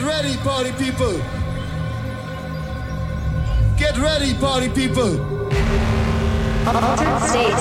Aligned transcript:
Get 0.00 0.08
ready, 0.08 0.36
party 0.38 0.72
people. 0.82 1.20
Get 3.76 3.98
ready, 3.98 4.32
party 4.32 4.70
people. 4.70 5.20
Altered 6.66 7.20
state. 7.28 7.60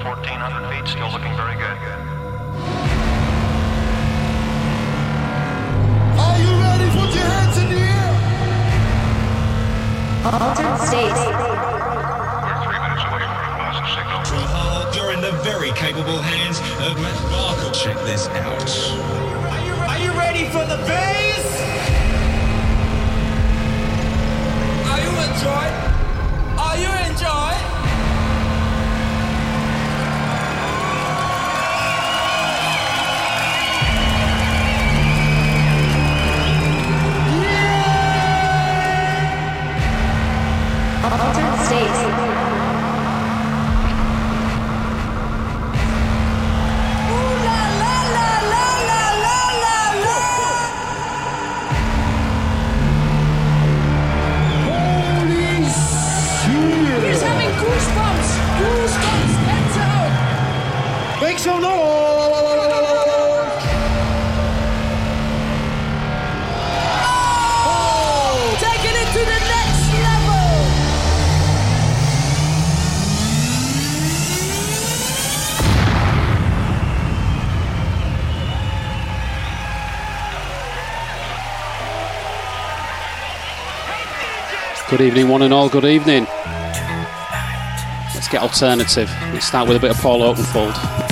Fourteen 0.00 0.38
hundred 0.38 0.64
feet, 0.70 0.86
still 0.86 1.10
looking 1.10 1.34
very 1.34 1.56
good. 1.56 1.78
Are 6.22 6.38
you 6.38 6.52
ready? 6.62 6.88
Put 6.94 7.10
your 7.16 7.26
hands 7.34 7.56
in 7.58 7.66
the 7.68 7.80
air. 7.82 8.10
Altered 10.24 10.78
state. 10.86 11.35
Check 17.72 17.96
this 18.04 18.26
out. 18.28 18.68
Are 19.52 19.64
you, 19.64 19.72
are 19.74 19.98
you 19.98 20.18
ready 20.18 20.44
for 20.46 20.64
the 20.64 20.76
bass? 20.86 21.95
Good 84.96 85.08
evening, 85.08 85.28
one 85.28 85.42
and 85.42 85.52
all. 85.52 85.68
Good 85.68 85.84
evening. 85.84 86.24
Let's 88.14 88.28
get 88.28 88.40
alternative. 88.40 89.10
Let's 89.30 89.46
start 89.46 89.68
with 89.68 89.76
a 89.76 89.80
bit 89.80 89.90
of 89.90 89.98
Paul 89.98 90.22
Oakenfold. 90.22 91.05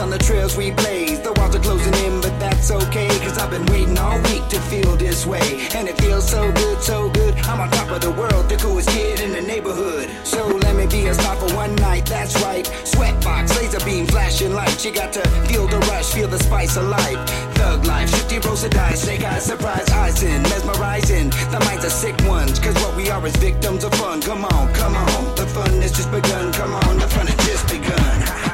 On 0.00 0.10
the 0.10 0.18
trails 0.18 0.56
we 0.56 0.70
blaze. 0.70 1.20
The 1.20 1.32
walls 1.34 1.54
are 1.54 1.60
closing 1.60 1.94
in, 2.06 2.20
but 2.20 2.38
that's 2.40 2.70
okay. 2.70 3.08
Cause 3.20 3.38
I've 3.38 3.50
been 3.50 3.66
waiting 3.66 3.98
all 3.98 4.18
week 4.22 4.46
to 4.48 4.60
feel 4.62 4.96
this 4.96 5.26
way. 5.26 5.68
And 5.74 5.88
it 5.88 6.00
feels 6.00 6.28
so 6.28 6.50
good, 6.52 6.82
so 6.82 7.10
good. 7.10 7.34
I'm 7.46 7.60
on 7.60 7.70
top 7.70 7.90
of 7.90 8.00
the 8.00 8.10
world, 8.10 8.48
the 8.48 8.56
coolest 8.56 8.88
kid 8.88 9.20
in 9.20 9.32
the 9.32 9.42
neighborhood. 9.42 10.08
So 10.24 10.46
let 10.46 10.74
me 10.74 10.86
be 10.86 11.06
a 11.06 11.14
star 11.14 11.36
for 11.36 11.54
one 11.54 11.74
night, 11.76 12.06
that's 12.06 12.34
right. 12.42 12.64
Sweatbox, 12.84 13.56
laser 13.56 13.84
beam, 13.84 14.06
flashing 14.06 14.54
lights. 14.54 14.84
You 14.84 14.92
got 14.92 15.12
to 15.12 15.22
feel 15.48 15.66
the 15.66 15.78
rush, 15.90 16.12
feel 16.12 16.28
the 16.28 16.38
spice 16.38 16.76
of 16.76 16.84
life. 16.84 17.18
Thug 17.54 17.86
life, 17.86 18.10
shifty 18.10 18.38
rolls 18.38 18.64
of 18.64 18.70
dice. 18.70 19.02
Snake 19.02 19.24
eyes, 19.24 19.44
surprise 19.44 19.88
eyes 19.90 20.22
in, 20.22 20.42
mesmerizing. 20.42 21.30
The 21.50 21.60
minds 21.66 21.84
are 21.84 21.90
sick 21.90 22.16
ones, 22.26 22.58
cause 22.58 22.74
what 22.82 22.96
we 22.96 23.10
are 23.10 23.24
is 23.26 23.36
victims 23.36 23.84
of 23.84 23.94
fun. 23.94 24.22
Come 24.22 24.44
on, 24.44 24.72
come 24.74 24.96
on. 24.96 25.34
The 25.36 25.46
fun 25.46 25.82
has 25.82 25.92
just 25.92 26.10
begun, 26.10 26.52
come 26.52 26.72
on. 26.72 26.98
The 26.98 27.08
fun 27.08 27.26
has 27.26 27.46
just 27.46 27.68
begun. 27.68 28.53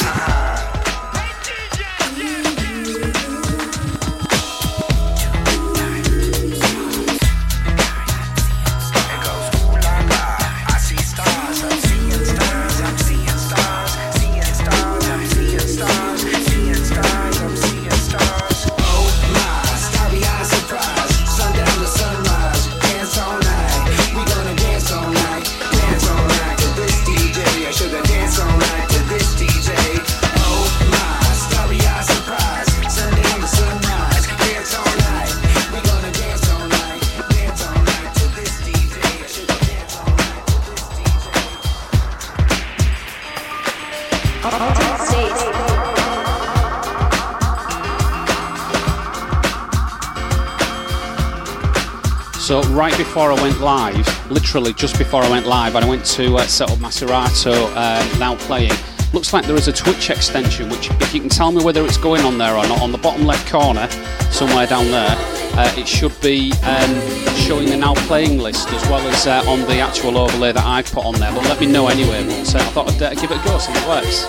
right 52.81 52.97
before 52.97 53.31
I 53.31 53.39
went 53.39 53.61
live, 53.61 54.31
literally 54.31 54.73
just 54.73 54.97
before 54.97 55.21
I 55.21 55.29
went 55.29 55.45
live, 55.45 55.75
and 55.75 55.85
I 55.85 55.87
went 55.87 56.03
to 56.17 56.37
uh, 56.37 56.47
set 56.47 56.71
up 56.71 56.79
my 56.79 56.89
Serato 56.89 57.67
uh, 57.75 58.03
now 58.17 58.35
playing. 58.37 58.71
looks 59.13 59.33
like 59.33 59.45
there 59.45 59.55
is 59.55 59.67
a 59.67 59.71
Twitch 59.71 60.09
extension, 60.09 60.67
which 60.67 60.89
if 60.89 61.13
you 61.13 61.19
can 61.19 61.29
tell 61.29 61.51
me 61.51 61.63
whether 61.63 61.85
it's 61.85 61.97
going 61.97 62.21
on 62.23 62.39
there 62.39 62.57
or 62.57 62.67
not, 62.67 62.81
on 62.81 62.91
the 62.91 62.97
bottom 62.97 63.23
left 63.27 63.47
corner, 63.51 63.87
somewhere 64.31 64.65
down 64.65 64.85
there, 64.85 65.15
uh, 65.15 65.71
it 65.77 65.87
should 65.87 66.19
be 66.21 66.53
um, 66.63 67.35
showing 67.35 67.69
the 67.69 67.77
now 67.77 67.93
playing 68.07 68.39
list 68.39 68.67
as 68.69 68.83
well 68.89 69.07
as 69.09 69.27
uh, 69.27 69.43
on 69.47 69.59
the 69.67 69.77
actual 69.77 70.17
overlay 70.17 70.51
that 70.51 70.65
I've 70.65 70.91
put 70.91 71.05
on 71.05 71.13
there. 71.19 71.31
But 71.31 71.43
let 71.43 71.59
me 71.59 71.67
know 71.67 71.87
anyway. 71.87 72.25
But 72.25 72.55
uh, 72.55 72.57
I 72.57 72.71
thought 72.71 72.91
I'd 72.93 73.03
uh, 73.03 73.13
give 73.13 73.29
it 73.29 73.39
a 73.39 73.43
go, 73.43 73.59
see 73.59 73.71
if 73.73 73.77
it 73.77 73.87
works. 73.87 74.23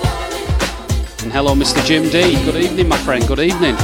And 1.23 1.33
hello, 1.33 1.55
Mr. 1.55 1.83
Jim 1.87 2.03
D. 2.11 2.35
Good 2.45 2.57
evening, 2.57 2.87
my 2.87 2.99
friend. 2.99 3.27
Good 3.27 3.41
evening. 3.41 3.77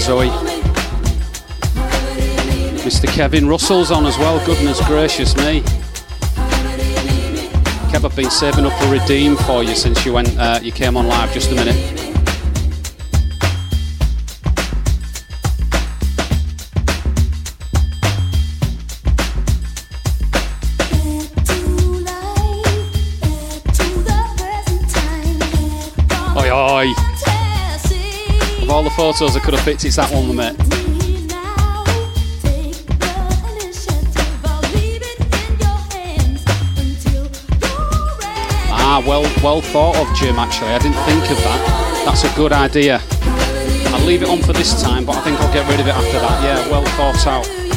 Zoe. 0.00 0.28
Mr. 2.80 3.06
Kevin 3.06 3.46
Russell's 3.46 3.90
on 3.90 4.06
as 4.06 4.16
well. 4.18 4.44
Goodness 4.46 4.80
gracious 4.86 5.36
me. 5.36 5.60
Kev, 7.90 8.04
I've 8.04 8.16
been 8.16 8.30
saving 8.30 8.64
up 8.64 8.72
a 8.82 8.90
redeem 8.90 9.36
for 9.36 9.62
you 9.62 9.74
since 9.74 10.04
you 10.06 10.14
went. 10.14 10.36
Uh, 10.38 10.58
you 10.62 10.72
came 10.72 10.96
on 10.96 11.06
live. 11.06 11.32
Just 11.32 11.52
a 11.52 11.54
minute. 11.54 12.09
Photos 29.12 29.36
I 29.36 29.40
could 29.40 29.54
have 29.54 29.64
picked, 29.64 29.84
it's 29.84 29.96
that 29.96 30.12
one, 30.12 30.36
mate. 30.36 30.54
Ah, 38.70 39.02
well, 39.04 39.22
well 39.42 39.60
thought 39.60 39.96
of, 39.96 40.16
Jim. 40.16 40.38
Actually, 40.38 40.70
I 40.70 40.78
didn't 40.78 41.02
think 41.06 41.28
of 41.28 41.38
that. 41.38 42.02
That's 42.04 42.22
a 42.22 42.36
good 42.36 42.52
idea. 42.52 43.00
I'll 43.92 44.06
leave 44.06 44.22
it 44.22 44.28
on 44.28 44.42
for 44.42 44.52
this 44.52 44.80
time, 44.80 45.04
but 45.04 45.16
I 45.16 45.22
think 45.22 45.40
I'll 45.40 45.52
get 45.52 45.68
rid 45.68 45.80
of 45.80 45.88
it 45.88 45.94
after 45.94 46.20
that. 46.20 46.44
Yeah, 46.44 46.70
well 46.70 46.84
thought 46.94 47.26
out. 47.26 47.69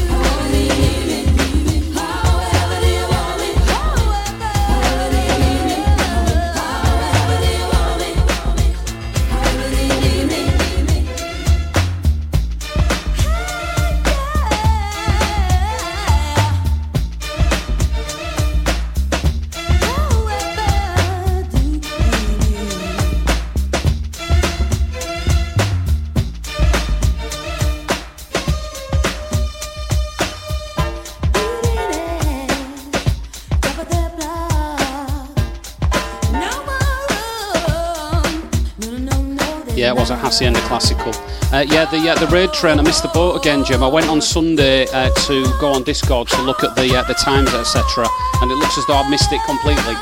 Hacienda 40.34 40.60
Classical. 40.62 41.14
Uh, 41.54 41.64
yeah, 41.70 41.86
the 41.86 42.10
uh, 42.10 42.16
the 42.18 42.26
raid 42.34 42.52
train. 42.54 42.80
I 42.80 42.82
missed 42.82 43.04
the 43.04 43.10
boat 43.10 43.40
again, 43.40 43.64
Jim. 43.64 43.84
I 43.84 43.88
went 43.88 44.10
on 44.10 44.20
Sunday 44.20 44.88
uh, 44.88 45.12
to 45.28 45.44
go 45.62 45.72
on 45.72 45.84
Discogs 45.84 46.32
to 46.32 46.42
look 46.42 46.64
at 46.64 46.76
the 46.76 46.90
uh, 46.96 47.04
the 47.04 47.14
times, 47.14 47.54
etc. 47.54 48.08
And 48.42 48.50
it 48.50 48.56
looks 48.56 48.76
as 48.80 48.86
though 48.88 48.96
I've 48.96 49.12
missed 49.12 49.32
it 49.32 49.40
completely. 49.46 49.94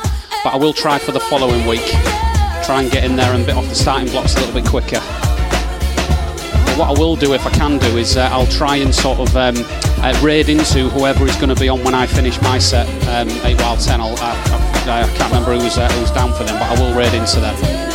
But 0.41 0.53
I 0.53 0.55
will 0.55 0.71
try 0.71 0.99
for 0.99 1.11
the 1.11 1.19
following 1.19 1.67
week. 1.67 1.85
Try 2.63 2.83
and 2.83 2.89
get 2.89 3.03
in 3.03 3.17
there 3.17 3.33
and 3.33 3.45
bit 3.45 3.55
off 3.55 3.67
the 3.67 3.75
starting 3.75 4.09
blocks 4.09 4.37
a 4.37 4.39
little 4.39 4.53
bit 4.53 4.65
quicker. 4.69 5.01
But 6.63 6.77
what 6.79 6.95
I 6.95 6.97
will 6.97 7.17
do, 7.17 7.33
if 7.33 7.45
I 7.45 7.51
can 7.51 7.77
do, 7.77 7.97
is 7.97 8.15
uh, 8.15 8.29
I'll 8.31 8.47
try 8.47 8.77
and 8.77 8.95
sort 8.95 9.19
of 9.19 9.35
um, 9.35 9.55
uh, 9.99 10.17
raid 10.23 10.47
into 10.47 10.87
whoever 10.87 11.25
is 11.25 11.35
going 11.35 11.53
to 11.53 11.59
be 11.59 11.67
on 11.67 11.83
when 11.83 11.93
I 11.93 12.07
finish 12.07 12.41
my 12.41 12.57
set, 12.57 12.87
um, 13.09 13.27
8 13.45 13.59
while 13.59 13.75
10. 13.75 13.99
I'll, 13.99 14.15
I, 14.19 14.31
I, 14.87 15.01
I 15.01 15.13
can't 15.17 15.33
remember 15.33 15.59
who's, 15.59 15.75
who's 15.75 16.11
down 16.11 16.31
for 16.31 16.45
them, 16.45 16.57
but 16.57 16.71
I 16.71 16.81
will 16.81 16.95
raid 16.95 17.13
into 17.13 17.41
them. 17.41 17.90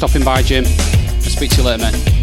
Stopping 0.00 0.24
by, 0.24 0.40
Jim. 0.40 0.64
Speak 1.20 1.50
to 1.50 1.56
you 1.58 1.62
later, 1.62 1.82
mate. 1.92 2.19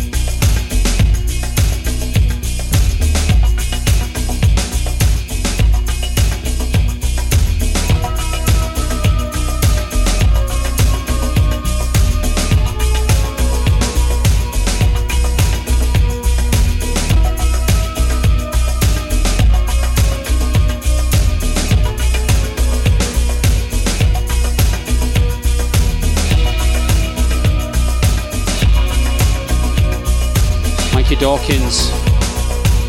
Dawkins. 31.47 31.91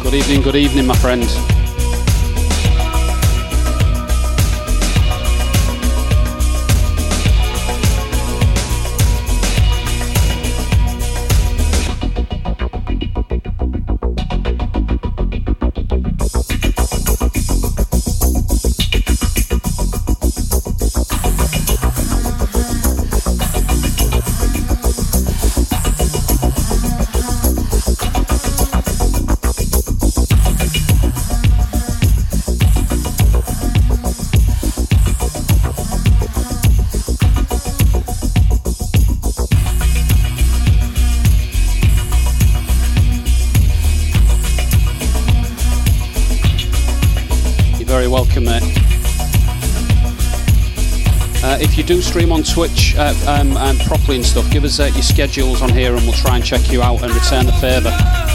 Good 0.03 0.15
evening, 0.15 0.43
good 0.43 0.57
evening, 0.57 0.87
my 0.87 0.97
friend. 0.97 1.58
Stream 52.03 52.33
on 52.33 52.43
Twitch 52.43 52.95
uh, 52.97 53.15
um, 53.27 53.57
um, 53.57 53.79
properly 53.79 54.17
and 54.17 54.27
stuff, 54.27 54.51
give 54.51 54.65
us 54.65 54.81
uh, 54.81 54.91
your 54.95 55.03
schedules 55.03 55.63
on 55.63 55.71
here 55.71 55.95
and 55.95 56.03
we'll 56.03 56.13
try 56.13 56.37
and 56.37 56.45
check 56.45 56.71
you 56.71 56.83
out 56.83 57.03
and 57.03 57.13
return 57.13 57.47
the 57.47 57.53
favour. 57.53 58.28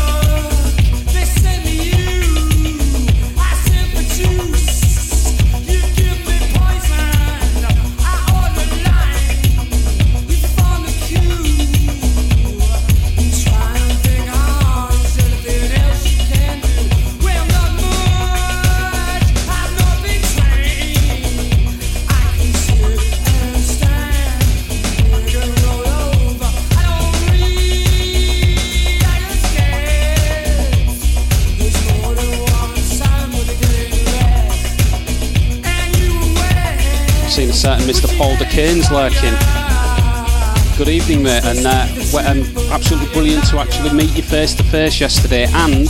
Good 40.77 40.87
evening, 40.87 41.23
mate, 41.23 41.43
and 41.45 41.65
uh, 41.65 41.87
um, 42.29 42.71
absolutely 42.71 43.11
brilliant 43.11 43.43
to 43.47 43.57
actually 43.57 43.91
meet 43.91 44.15
you 44.15 44.21
face 44.21 44.53
to 44.53 44.63
face 44.63 45.01
yesterday. 45.01 45.45
And 45.45 45.87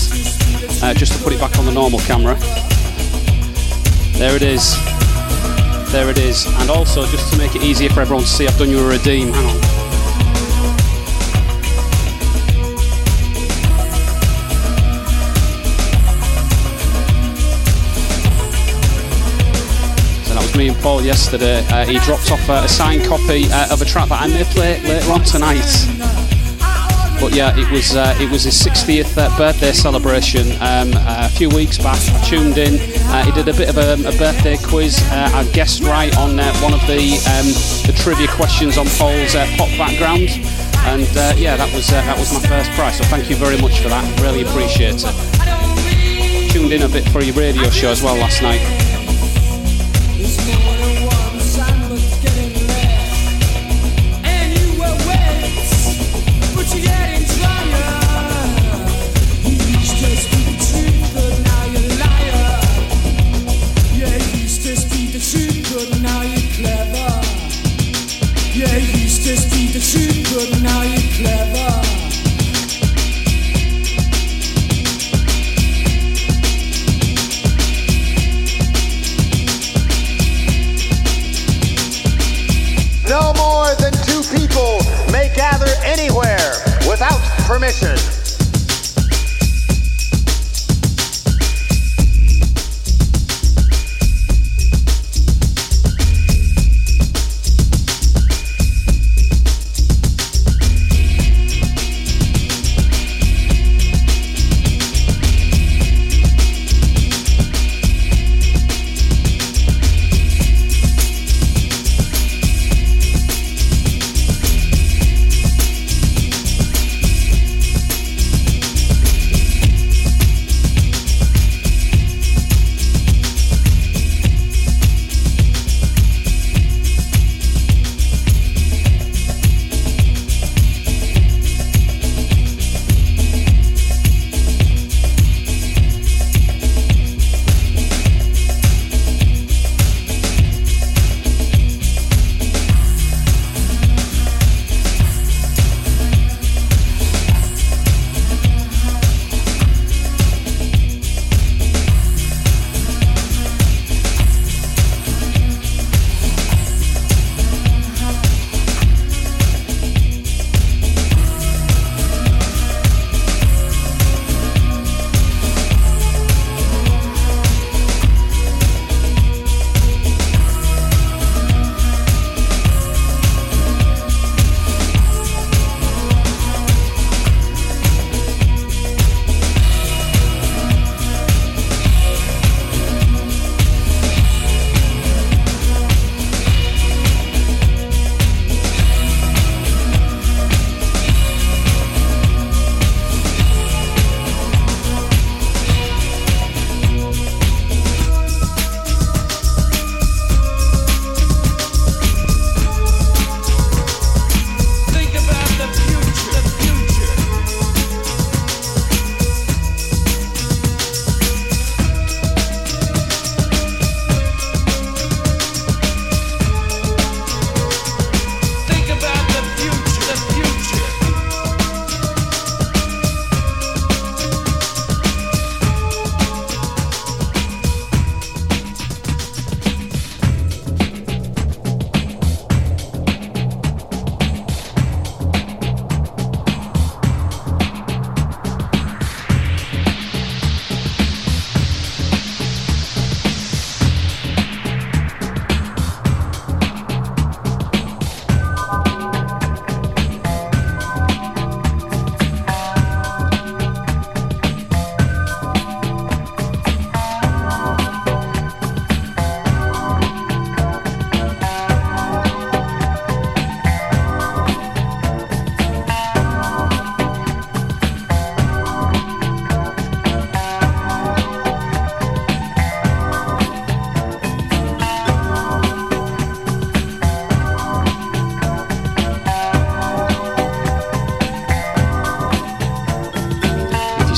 uh, 0.82 0.94
just 0.94 1.12
to 1.12 1.22
put 1.22 1.34
it 1.34 1.40
back 1.42 1.60
on 1.60 1.66
the 1.66 1.74
normal 1.74 2.00
camera, 2.00 2.36
there 4.18 4.38
it 4.38 4.42
is. 4.42 4.78
There 5.92 6.10
it 6.10 6.18
is. 6.18 6.46
And 6.62 6.70
also, 6.70 7.06
just 7.08 7.30
to 7.34 7.38
make 7.38 7.58
it 7.58 7.64
easier 7.64 7.90
for 7.90 8.00
everyone 8.00 8.24
to 8.24 8.30
see, 8.30 8.48
I've 8.48 8.58
done 8.58 8.70
you 8.70 8.80
a 8.80 8.88
redeem. 8.88 9.34
Hang 9.34 9.46
on. 9.48 9.73
Was 20.54 20.60
me 20.60 20.68
and 20.68 20.78
Paul 20.82 21.02
yesterday. 21.02 21.66
Uh, 21.70 21.86
he 21.86 22.00
dropped 22.00 22.32
off 22.32 22.50
uh, 22.50 22.62
a 22.66 22.68
signed 22.68 23.06
copy 23.06 23.46
uh, 23.50 23.74
of 23.74 23.82
a 23.82 23.86
track 23.86 24.10
that 24.10 24.22
I 24.22 24.28
may 24.28 24.44
play 24.44 24.82
later 24.84 25.12
on 25.12 25.24
tonight. 25.24 25.66
But 27.20 27.34
yeah, 27.34 27.58
it 27.58 27.72
was 27.72 27.96
uh, 27.96 28.16
it 28.20 28.30
was 28.30 28.44
his 28.44 28.56
60th 28.62 29.18
uh, 29.18 29.36
birthday 29.38 29.72
celebration 29.72 30.52
um, 30.62 30.92
a 31.08 31.30
few 31.30 31.50
weeks 31.50 31.78
back. 31.78 31.98
I 32.10 32.24
tuned 32.26 32.58
in. 32.58 32.76
Uh, 33.10 33.24
he 33.24 33.32
did 33.32 33.48
a 33.48 33.54
bit 33.54 33.70
of 33.70 33.78
a, 33.78 33.94
a 33.94 34.18
birthday 34.18 34.58
quiz. 34.58 35.00
Uh, 35.12 35.32
I 35.34 35.44
guessed 35.54 35.82
right 35.84 36.16
on 36.18 36.40
uh, 36.40 36.54
one 36.58 36.74
of 36.74 36.82
the 36.82 37.18
um, 37.34 37.48
the 37.88 37.94
trivia 37.96 38.28
questions 38.28 38.78
on 38.78 38.86
Paul's 38.98 39.36
uh, 39.36 39.48
pop 39.58 39.70
background, 39.78 40.30
and 40.86 41.10
uh, 41.18 41.34
yeah, 41.38 41.56
that 41.56 41.74
was 41.74 41.90
uh, 41.90 42.02
that 42.02 42.18
was 42.18 42.34
my 42.34 42.42
first 42.48 42.70
prize. 42.72 42.98
So 42.98 43.06
thank 43.06 43.30
you 43.30 43.38
very 43.38 43.60
much 43.60 43.80
for 43.80 43.90
that. 43.90 44.04
Really 44.22 44.44
appreciate 44.44 45.04
it. 45.04 46.52
Tuned 46.52 46.74
in 46.74 46.84
a 46.84 46.90
bit 46.90 47.08
for 47.10 47.24
your 47.24 47.36
radio 47.36 47.70
show 47.70 47.90
as 47.90 48.04
well 48.04 48.18
last 48.18 48.42
night. 48.42 48.83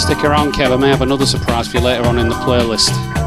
Stick 0.05 0.23
around, 0.23 0.53
Kev. 0.53 0.71
I 0.71 0.75
may 0.75 0.89
have 0.89 1.01
another 1.01 1.25
surprise 1.25 1.67
for 1.67 1.77
you 1.77 1.83
later 1.83 2.03
on 2.05 2.19
in 2.19 2.29
the 2.29 2.35
playlist. 2.35 3.24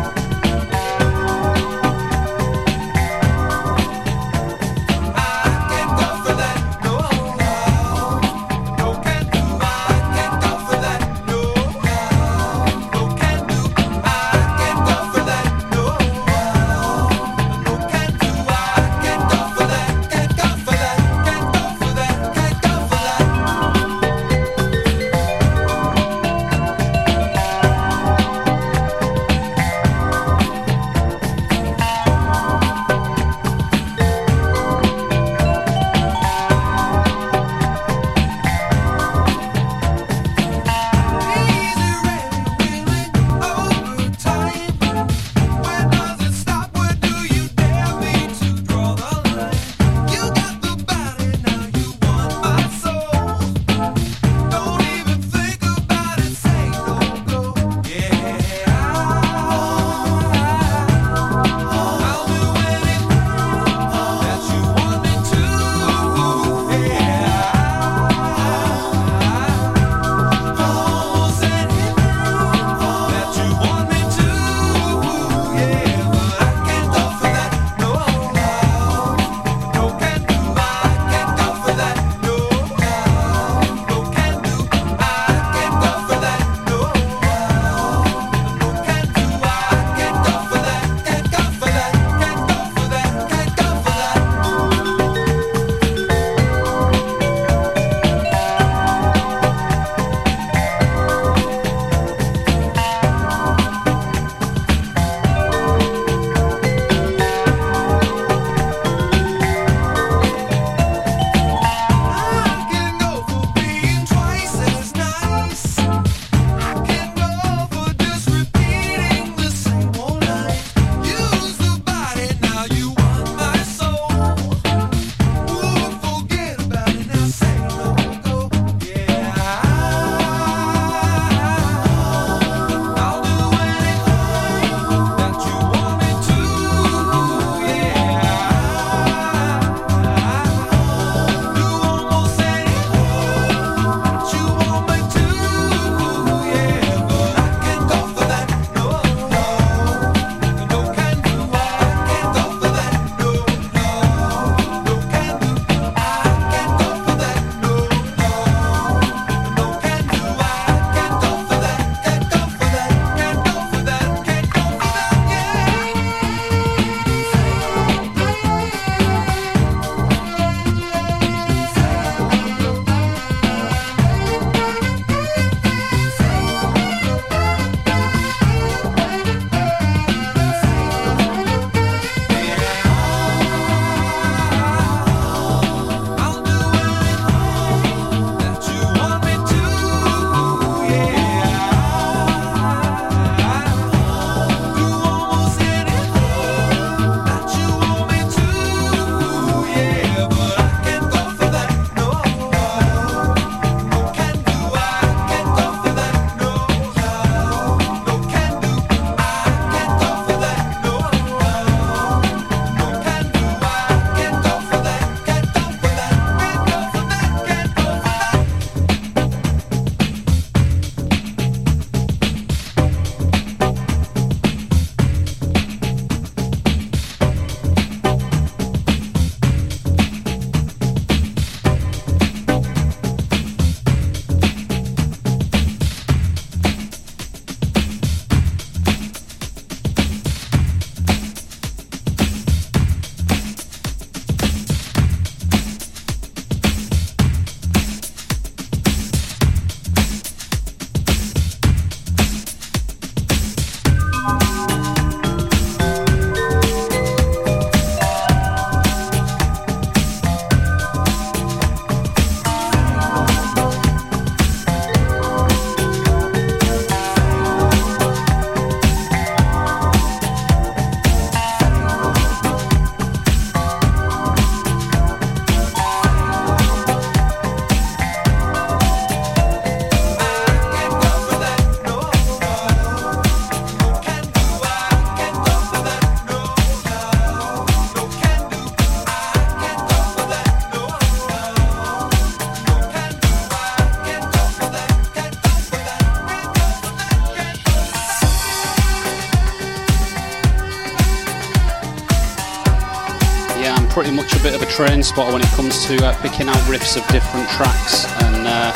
Train 304.79 305.03
spotter 305.03 305.33
when 305.33 305.43
it 305.43 305.49
comes 305.49 305.85
to 305.87 305.97
uh, 306.07 306.14
picking 306.23 306.49
out 306.49 306.55
riffs 306.71 306.97
of 306.97 307.05
different 307.09 307.49
tracks. 307.49 308.07
And 308.23 308.47
uh, 308.47 308.71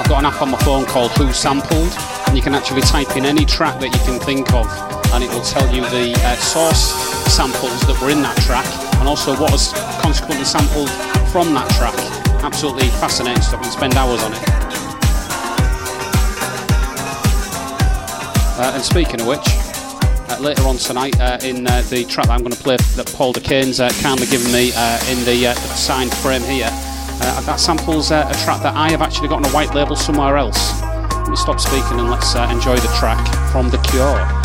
I've 0.00 0.08
got 0.08 0.20
an 0.20 0.24
app 0.24 0.40
on 0.40 0.50
my 0.50 0.58
phone 0.60 0.86
called 0.86 1.10
WhoSampled, 1.10 2.26
and 2.26 2.34
you 2.34 2.42
can 2.42 2.54
actually 2.54 2.80
type 2.80 3.18
in 3.18 3.26
any 3.26 3.44
track 3.44 3.78
that 3.80 3.92
you 3.92 4.00
can 4.00 4.18
think 4.18 4.50
of, 4.54 4.64
and 5.12 5.22
it 5.22 5.28
will 5.28 5.42
tell 5.42 5.68
you 5.68 5.82
the 5.92 6.18
uh, 6.24 6.36
source 6.36 6.96
samples 7.30 7.78
that 7.82 8.00
were 8.00 8.08
in 8.08 8.22
that 8.22 8.34
track, 8.48 8.64
and 8.96 9.06
also 9.06 9.36
what 9.36 9.52
was 9.52 9.74
consequently 10.00 10.46
sampled 10.46 10.88
from 11.28 11.52
that 11.52 11.68
track. 11.76 11.92
Absolutely 12.42 12.88
fascinating 12.96 13.42
stuff. 13.42 13.60
Can 13.60 13.70
spend 13.70 13.94
hours 13.94 14.22
on 14.22 14.32
it. 14.32 14.40
Uh, 18.56 18.72
and 18.72 18.82
speaking 18.82 19.20
of 19.20 19.26
which, 19.26 19.61
later 20.42 20.62
on 20.62 20.76
tonight 20.76 21.18
uh, 21.20 21.38
in 21.42 21.66
uh, 21.68 21.82
the 21.88 22.04
track 22.04 22.26
that 22.26 22.32
I'm 22.32 22.40
going 22.40 22.52
to 22.52 22.62
play 22.62 22.76
that 22.76 23.12
Paul 23.14 23.32
Dakeyne's 23.32 23.78
uh, 23.78 23.90
kindly 24.02 24.26
given 24.26 24.52
me 24.52 24.68
in 24.68 25.24
the, 25.24 25.54
signed 25.54 26.12
frame 26.12 26.42
here, 26.42 26.70
that 27.46 27.60
samples 27.60 28.10
a 28.10 28.28
track 28.42 28.62
that 28.62 28.74
I 28.74 28.90
have 28.90 29.02
actually 29.02 29.28
got 29.28 29.36
on 29.36 29.44
a 29.44 29.54
white 29.54 29.72
label 29.72 29.94
somewhere 29.94 30.36
else. 30.36 30.82
Let 30.82 31.28
me 31.28 31.36
stop 31.36 31.60
speaking 31.60 32.00
and 32.00 32.10
let's 32.10 32.34
enjoy 32.34 32.76
the 32.76 32.92
track 32.98 33.24
from 33.52 33.70
The 33.70 33.78
Cure. 33.78 34.41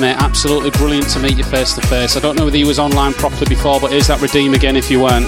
Mate, 0.00 0.14
absolutely 0.18 0.70
brilliant 0.70 1.08
to 1.08 1.18
meet 1.18 1.36
you 1.36 1.42
face 1.42 1.74
to 1.74 1.80
face. 1.88 2.16
I 2.16 2.20
don't 2.20 2.36
know 2.36 2.44
whether 2.44 2.56
you 2.56 2.68
was 2.68 2.78
online 2.78 3.12
properly 3.14 3.46
before, 3.46 3.80
but 3.80 3.90
here's 3.90 4.06
that 4.06 4.20
redeem 4.20 4.54
again 4.54 4.76
if 4.76 4.90
you 4.92 5.00
weren't. 5.00 5.26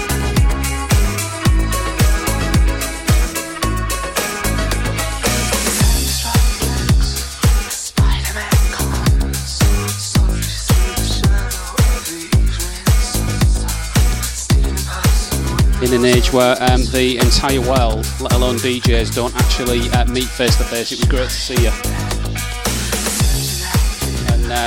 in 15.83 15.93
an 15.93 16.05
age 16.05 16.31
where 16.31 16.55
um, 16.71 16.85
the 16.93 17.17
entire 17.19 17.59
world, 17.59 18.07
let 18.21 18.31
alone 18.33 18.55
DJs, 18.57 19.13
don't 19.15 19.35
actually 19.35 19.89
uh, 19.89 20.05
meet 20.05 20.23
face 20.23 20.55
to 20.55 20.63
face. 20.63 20.93
It 20.93 20.99
was 20.99 21.09
great 21.09 21.23
to 21.23 21.29
see 21.29 21.61
you. 21.63 21.90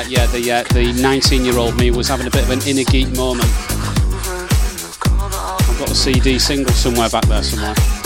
Uh, 0.05 0.09
yeah, 0.09 0.27
the 0.27 0.53
uh, 0.53 0.63
the 0.75 0.93
19 1.01 1.45
year 1.45 1.57
old 1.57 1.79
me 1.79 1.91
was 1.91 2.09
having 2.09 2.27
a 2.27 2.31
bit 2.31 2.45
of 2.45 2.51
an 2.51 2.61
inner 2.67 2.85
geek 2.85 3.09
moment. 3.17 3.49
I've 5.09 5.79
got 5.79 5.89
the 5.89 5.95
CD 5.95 6.39
single 6.39 6.73
somewhere 6.75 7.09
back 7.09 7.25
there 7.27 7.43
somewhere. 7.43 8.04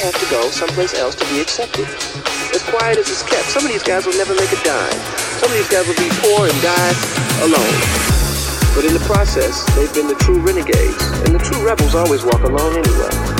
Have 0.00 0.18
to 0.18 0.30
go 0.30 0.48
someplace 0.48 0.94
else 0.94 1.14
to 1.14 1.26
be 1.26 1.42
accepted. 1.42 1.84
As 2.54 2.62
quiet 2.62 2.96
as 2.96 3.10
it's 3.10 3.22
kept, 3.22 3.44
some 3.44 3.66
of 3.66 3.70
these 3.70 3.82
guys 3.82 4.06
will 4.06 4.16
never 4.16 4.34
make 4.34 4.50
a 4.50 4.64
dime. 4.64 5.00
Some 5.36 5.50
of 5.50 5.56
these 5.56 5.68
guys 5.68 5.86
will 5.86 5.94
be 6.00 6.08
poor 6.24 6.48
and 6.48 6.62
die 6.62 6.94
alone. 7.44 7.76
But 8.74 8.86
in 8.86 8.94
the 8.94 9.04
process, 9.04 9.62
they've 9.76 9.92
been 9.92 10.08
the 10.08 10.14
true 10.14 10.40
renegades, 10.40 11.04
and 11.26 11.34
the 11.34 11.38
true 11.38 11.62
rebels 11.66 11.94
always 11.94 12.24
walk 12.24 12.40
alone 12.40 12.78
anyway. 12.78 13.39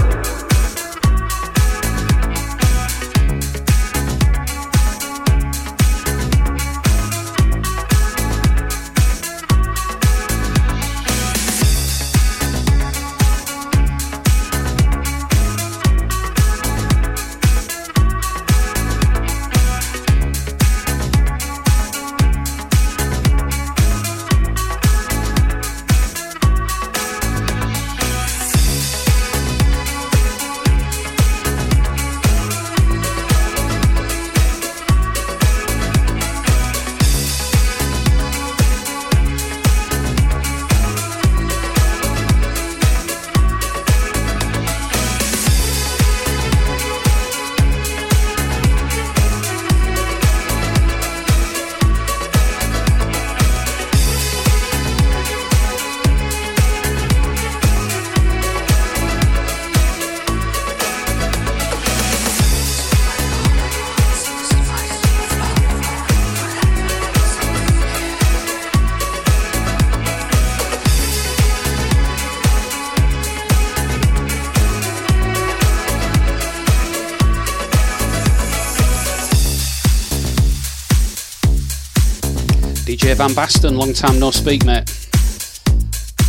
Van 83.21 83.35
Basten, 83.35 83.77
long 83.77 83.93
time 83.93 84.19
no 84.19 84.31
speak, 84.31 84.65
mate. 84.65 84.89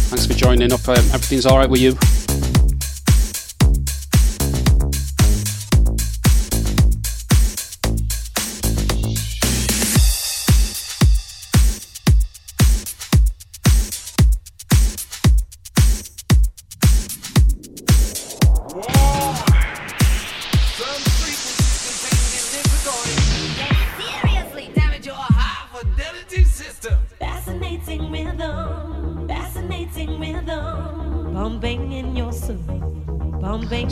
Thanks 0.10 0.26
for 0.26 0.34
joining 0.34 0.74
up. 0.74 0.86
Um, 0.90 0.98
everything's 1.14 1.46
alright 1.46 1.70
with 1.70 1.80
you? 1.80 1.94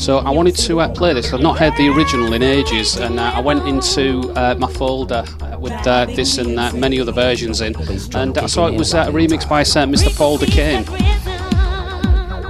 So 0.10 0.18
I 0.18 0.32
wanted 0.32 0.56
to 0.56 0.80
uh, 0.80 0.90
play 0.90 1.14
this. 1.14 1.32
I've 1.34 1.42
not 1.42 1.60
heard 1.60 1.78
the 1.78 1.88
original 1.90 2.34
in 2.34 2.42
ages, 2.42 2.98
and 2.98 3.20
uh, 3.20 3.32
I 3.36 3.42
went 3.42 3.68
into 3.68 4.32
uh, 4.32 4.56
my 4.58 4.68
folder 4.68 5.24
uh, 5.40 5.60
with 5.60 5.72
uh, 5.86 6.06
this 6.06 6.40
and 6.40 6.60
uh, 6.60 6.74
many 6.74 7.00
other 7.00 7.12
versions 7.12 7.62
in, 7.62 7.76
and 8.16 8.36
I 8.40 8.48
saw 8.48 8.66
it 8.66 8.74
was 8.74 8.96
a 8.96 9.04
remix 9.04 9.48
by 9.48 9.62
Mr. 9.62 10.18
Paul 10.18 10.40
Dakeyne. 10.40 10.84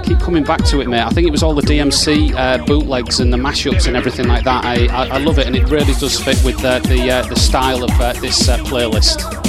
Keep 0.06 0.20
coming 0.20 0.42
back 0.42 0.64
to 0.68 0.80
it, 0.80 0.88
mate. 0.88 1.02
I 1.02 1.10
think 1.10 1.28
it 1.28 1.30
was 1.30 1.42
all 1.42 1.54
the 1.54 1.60
DMC 1.60 2.64
bootlegs 2.64 3.20
and 3.20 3.30
the 3.30 3.36
mashups 3.36 3.86
and 3.86 3.94
everything 3.94 4.26
like 4.26 4.44
that. 4.44 4.64
I, 4.64 4.86
I, 4.86 5.08
I 5.08 5.18
love 5.18 5.38
it, 5.38 5.46
and 5.46 5.54
it 5.54 5.68
really 5.68 5.92
does 5.92 6.18
fit 6.18 6.42
with 6.42 6.56
the 6.62 6.80
the 6.88 7.36
style 7.36 7.84
of 7.84 7.90
this 8.22 8.48
playlist. 8.48 9.39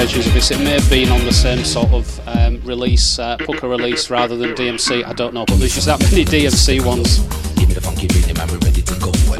Versions 0.00 0.26
of 0.26 0.32
this. 0.32 0.50
It 0.50 0.58
may 0.60 0.70
have 0.70 0.88
been 0.88 1.10
on 1.10 1.24
the 1.26 1.32
same 1.32 1.62
sort 1.62 1.92
of 1.92 2.28
um, 2.28 2.62
release, 2.64 3.18
uh, 3.18 3.36
Pukka 3.36 3.68
release 3.68 4.08
rather 4.08 4.34
than 4.34 4.54
DMC. 4.54 5.04
I 5.04 5.12
don't 5.12 5.34
know, 5.34 5.44
but 5.44 5.58
there's 5.58 5.74
just 5.74 5.86
that 5.86 6.00
many 6.00 6.24
DMC 6.24 6.84
ones. 6.84 7.20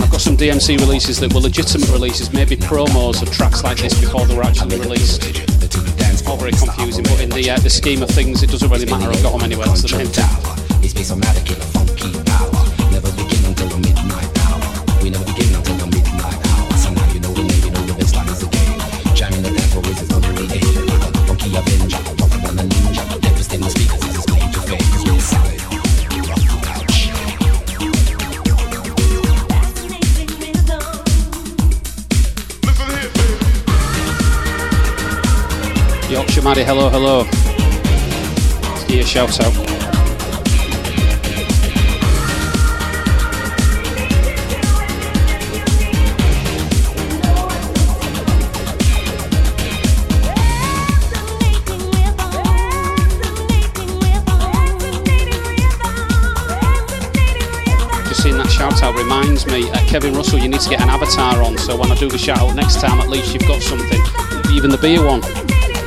I've 0.03 0.11
got 0.11 0.21
some 0.21 0.37
DMC 0.37 0.79
releases 0.79 1.19
that 1.21 1.33
were 1.33 1.41
legitimate 1.41 1.89
releases, 1.89 2.31
maybe 2.33 2.57
promos 2.57 3.23
of 3.23 3.33
tracks 3.33 3.65
like 3.65 3.79
this 3.79 3.99
before 3.99 4.27
they 4.27 4.37
were 4.37 4.43
actually 4.43 4.79
released. 4.79 5.25
All 6.29 6.37
very 6.37 6.53
confusing, 6.53 7.05
but 7.05 7.21
in 7.21 7.31
the 7.31 7.51
uh, 7.51 7.59
the 7.59 7.71
scheme 7.71 8.03
of 8.03 8.11
things, 8.11 8.43
it 8.43 8.51
doesn't 8.51 8.71
really 8.71 8.87
matter. 8.87 9.11
I've 9.11 9.23
got 9.23 9.33
them 9.33 9.43
anyway. 9.43 9.65
That's 9.65 9.83
the 9.83 9.97
main 9.97 10.07
thing. 10.09 11.70
Maddie, 36.51 36.65
hello, 36.65 36.89
hello. 36.89 37.19
Let's 38.73 38.91
you 38.93 39.03
a 39.03 39.07
shout 58.51 58.83
out 58.83 58.97
reminds 58.97 59.47
me, 59.47 59.71
uh, 59.71 59.79
Kevin 59.87 60.15
Russell, 60.15 60.41
you 60.41 60.49
need 60.49 60.61
to 60.61 60.69
get 60.69 60.81
an 60.81 60.89
avatar 60.89 61.45
on 61.45 61.57
so 61.59 61.77
when 61.77 61.93
I 61.93 61.95
do 61.95 62.09
the 62.09 62.19
shout 62.19 62.41
out 62.41 62.57
next 62.57 62.81
time, 62.81 62.99
at 62.99 63.09
least 63.09 63.33
you've 63.35 63.47
got 63.47 63.63
something. 63.63 64.01
Even 64.53 64.71
the 64.71 64.79
beer 64.79 65.05
one 65.07 65.23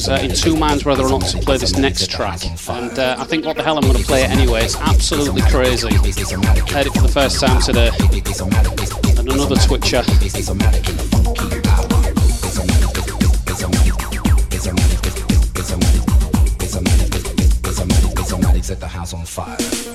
was 0.00 0.08
uh, 0.08 0.24
in 0.24 0.34
two 0.34 0.56
minds 0.56 0.84
whether 0.84 1.04
or 1.04 1.10
not 1.10 1.22
to 1.22 1.38
play 1.38 1.58
this 1.58 1.76
next 1.76 2.10
track, 2.10 2.44
and 2.46 2.98
uh, 2.98 3.16
I 3.18 3.24
think 3.24 3.44
what 3.44 3.56
the 3.56 3.62
hell 3.62 3.76
I'm 3.76 3.82
going 3.82 3.96
to 3.96 4.04
play 4.04 4.22
it 4.22 4.30
anyway. 4.30 4.64
It's 4.64 4.76
absolutely 4.76 5.42
crazy. 5.42 5.92
Heard 5.92 6.86
it 6.86 6.94
for 6.94 7.02
the 7.02 7.10
first 7.12 7.40
time 7.40 7.60
today, 7.60 7.90
and 9.18 9.30
another 9.30 9.56
Twitcher. 9.56 10.02
Set 18.62 18.78
the 18.78 18.86
house 18.86 19.14
on 19.14 19.24
fire. 19.24 19.89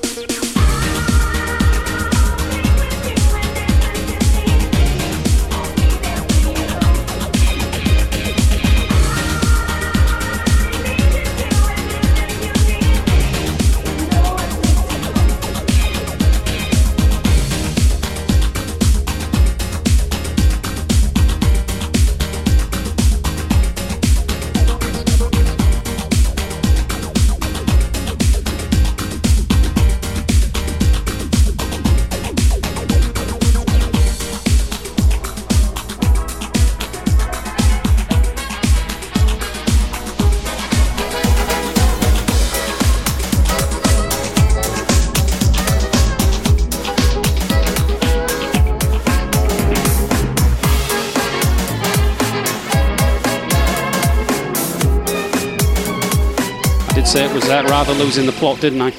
Losing 57.98 58.26
the 58.26 58.34
plot, 58.34 58.60
didn't 58.60 58.82
I? 58.82 58.92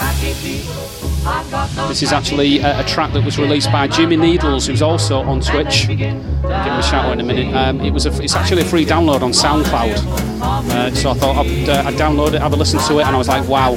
This 1.89 2.03
is 2.03 2.13
actually 2.13 2.61
a, 2.61 2.81
a, 2.81 2.85
track 2.85 3.13
that 3.13 3.25
was 3.25 3.39
released 3.39 3.71
by 3.71 3.89
Jimi 3.89 4.19
Needles, 4.19 4.67
who's 4.67 4.81
also 4.81 5.21
on 5.21 5.41
Twitch. 5.41 5.87
Give 5.87 5.99
him 5.99 6.41
a 6.43 6.83
shout 6.83 7.07
out 7.07 7.13
in 7.13 7.21
a 7.21 7.25
minute. 7.25 7.55
Um, 7.55 7.81
it 7.81 7.93
was 7.93 8.07
a, 8.07 8.23
it's 8.23 8.35
actually 8.35 8.63
a 8.63 8.65
free 8.65 8.87
download 8.87 9.23
on 9.23 9.33
SoundCloud. 9.33 9.97
Uh, 10.41 10.95
so 10.95 11.11
I 11.11 11.15
thought 11.15 11.45
I'd, 11.45 11.69
uh, 11.69 11.83
I'd 11.87 11.95
download 11.95 12.35
it, 12.35 12.41
have 12.41 12.53
a 12.53 12.57
listen 12.57 12.79
to 12.81 13.01
it, 13.01 13.07
and 13.07 13.15
I 13.15 13.19
was 13.19 13.29
like, 13.29 13.47
wow, 13.49 13.75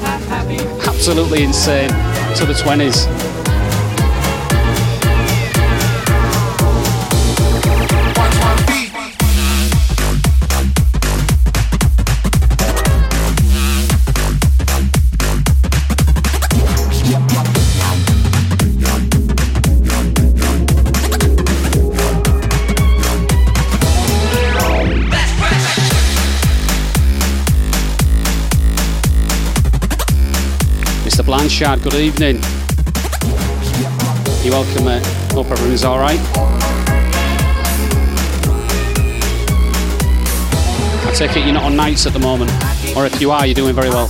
absolutely 0.88 1.44
insane 1.44 1.90
to 1.90 2.46
the 2.46 2.54
20s. 2.54 3.29
Good 31.60 31.94
evening. 31.96 32.36
You're 34.42 34.54
welcome, 34.54 34.88
uh, 34.88 34.96
mate. 34.96 35.06
Hope 35.34 35.52
everything's 35.52 35.84
alright. 35.84 36.18
I 41.06 41.12
take 41.14 41.36
it 41.36 41.44
you're 41.44 41.54
not 41.54 41.66
on 41.66 41.76
nights 41.76 42.08
at 42.08 42.14
the 42.14 42.20
moment, 42.20 42.50
or 42.96 43.06
if 43.06 43.20
you 43.20 43.32
are, 43.32 43.46
you're 43.46 43.56
doing 43.56 43.76
very 43.76 43.90
well. 43.90 44.10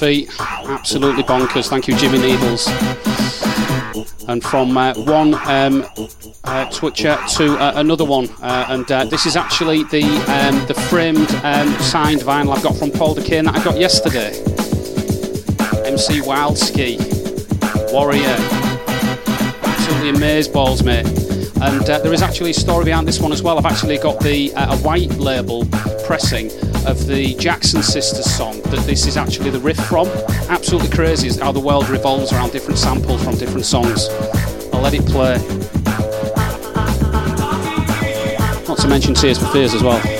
Feet. 0.00 0.30
Absolutely 0.40 1.22
bonkers. 1.24 1.68
Thank 1.68 1.86
you, 1.86 1.92
Jimi 1.94 2.18
Needles. 2.22 2.66
And 4.30 4.42
from 4.42 4.74
uh, 4.78 4.94
one 4.94 5.34
um, 5.46 5.84
uh, 6.44 6.70
Twitcher 6.70 7.18
to 7.36 7.58
uh, 7.58 7.72
another 7.76 8.06
one, 8.06 8.30
uh, 8.40 8.64
and 8.70 8.90
uh, 8.90 9.04
this 9.04 9.26
is 9.26 9.36
actually 9.36 9.84
the 9.84 10.04
um, 10.04 10.66
the 10.68 10.72
framed 10.88 11.30
um, 11.44 11.68
signed 11.80 12.20
vinyl 12.20 12.56
I've 12.56 12.62
got 12.62 12.76
from 12.76 12.90
Paul 12.92 13.14
Dakeyne 13.14 13.44
that 13.44 13.56
I 13.58 13.62
got 13.62 13.78
yesterday. 13.78 14.30
MC 15.86 16.20
Wildski, 16.22 16.96
Warrior, 17.92 18.36
absolutely 19.68 20.10
amazed 20.10 20.50
balls, 20.50 20.82
mate. 20.82 21.06
And 21.60 21.82
there 21.82 22.14
is 22.14 22.22
actually 22.22 22.52
a 22.52 22.54
story 22.54 22.86
behind 22.86 23.06
this 23.06 23.20
one 23.20 23.32
as 23.32 23.42
well. 23.42 23.58
I've 23.58 23.66
actually 23.66 23.98
got 23.98 24.18
the 24.20 24.50
a 24.56 24.78
white 24.78 25.10
label 25.18 25.66
pressing 26.06 26.50
of 26.86 27.06
the 27.06 27.34
Jackson 27.34 27.82
Sisters 27.82 28.24
song 28.24 28.60
that 28.62 28.80
this 28.86 29.06
is 29.06 29.16
actually 29.16 29.50
the 29.50 29.60
riff 29.60 29.76
from. 29.76 30.08
Absolutely 30.48 30.88
crazy 30.90 31.28
is 31.28 31.38
how 31.38 31.52
the 31.52 31.60
world 31.60 31.88
revolves 31.88 32.32
around 32.32 32.52
different 32.52 32.78
samples 32.78 33.22
from 33.22 33.36
different 33.36 33.66
songs. 33.66 34.08
I'll 34.72 34.80
let 34.80 34.94
it 34.94 35.04
play. 35.06 35.36
Not 38.66 38.78
to 38.78 38.88
mention 38.88 39.14
Tears 39.14 39.38
for 39.38 39.46
Fears 39.46 39.74
as 39.74 39.82
well. 39.82 40.19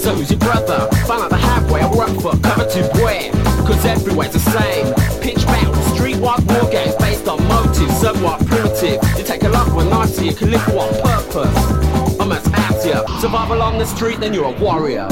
So 0.00 0.14
who's 0.14 0.30
your 0.30 0.38
brother? 0.38 0.88
Find 1.06 1.22
out 1.22 1.28
the 1.28 1.36
halfway, 1.36 1.82
I 1.82 1.90
work 1.94 2.08
for 2.22 2.34
cover 2.40 2.64
to 2.64 2.82
where? 3.02 3.30
Cause 3.66 3.84
everywhere's 3.84 4.32
the 4.32 4.38
same. 4.38 4.94
Pitch 5.20 5.44
battle, 5.44 5.74
streetwise 5.92 6.42
war 6.48 6.70
games 6.70 6.94
based 6.96 7.28
on 7.28 7.36
motives, 7.46 8.00
somewhat 8.00 8.46
primitive. 8.46 8.98
You 9.18 9.24
take 9.24 9.42
a 9.42 9.50
lot 9.50 9.70
one 9.74 9.90
night 9.90 10.08
so 10.08 10.22
you 10.22 10.34
can 10.34 10.52
live 10.52 10.62
for 10.62 10.76
one 10.76 10.94
purpose. 11.02 12.18
I'm 12.18 12.32
as 12.32 12.46
after 12.48 13.06
Survival 13.20 13.60
on 13.60 13.76
the 13.76 13.84
street, 13.84 14.20
then 14.20 14.32
you're 14.32 14.46
a 14.46 14.58
warrior. 14.58 15.06